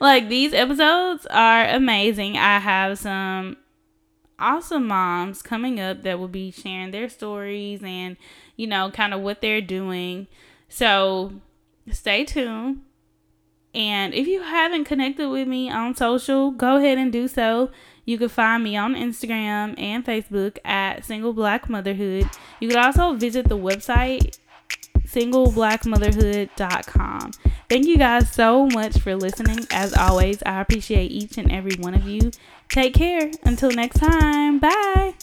like 0.00 0.28
these 0.28 0.52
episodes 0.52 1.26
are 1.30 1.66
amazing. 1.66 2.36
I 2.36 2.58
have 2.58 2.98
some 2.98 3.56
awesome 4.38 4.86
moms 4.86 5.42
coming 5.42 5.80
up 5.80 6.02
that 6.02 6.18
will 6.18 6.28
be 6.28 6.50
sharing 6.50 6.90
their 6.90 7.08
stories 7.08 7.82
and, 7.82 8.16
you 8.56 8.66
know, 8.66 8.90
kind 8.90 9.14
of 9.14 9.20
what 9.20 9.40
they're 9.40 9.62
doing. 9.62 10.26
So 10.68 11.32
stay 11.92 12.24
tuned. 12.24 12.82
And 13.74 14.14
if 14.14 14.28
you 14.28 14.42
haven't 14.42 14.84
connected 14.84 15.28
with 15.28 15.48
me 15.48 15.70
on 15.70 15.96
social, 15.96 16.52
go 16.52 16.76
ahead 16.76 16.96
and 16.96 17.12
do 17.12 17.26
so. 17.26 17.72
You 18.04 18.18
can 18.18 18.28
find 18.28 18.62
me 18.62 18.76
on 18.76 18.94
Instagram 18.94 19.76
and 19.80 20.04
Facebook 20.04 20.58
at 20.64 21.04
Single 21.04 21.32
Black 21.32 21.68
Motherhood. 21.68 22.30
You 22.60 22.68
can 22.68 22.78
also 22.78 23.14
visit 23.14 23.48
the 23.48 23.58
website 23.58 24.38
singleblackmotherhood.com. 25.06 27.30
Thank 27.68 27.86
you 27.86 27.96
guys 27.96 28.32
so 28.32 28.66
much 28.66 28.98
for 28.98 29.16
listening. 29.16 29.66
As 29.70 29.94
always, 29.94 30.42
I 30.44 30.60
appreciate 30.60 31.10
each 31.10 31.38
and 31.38 31.50
every 31.50 31.76
one 31.76 31.94
of 31.94 32.06
you. 32.06 32.30
Take 32.68 32.92
care. 32.94 33.30
Until 33.44 33.70
next 33.70 33.98
time. 33.98 34.58
Bye. 34.58 35.14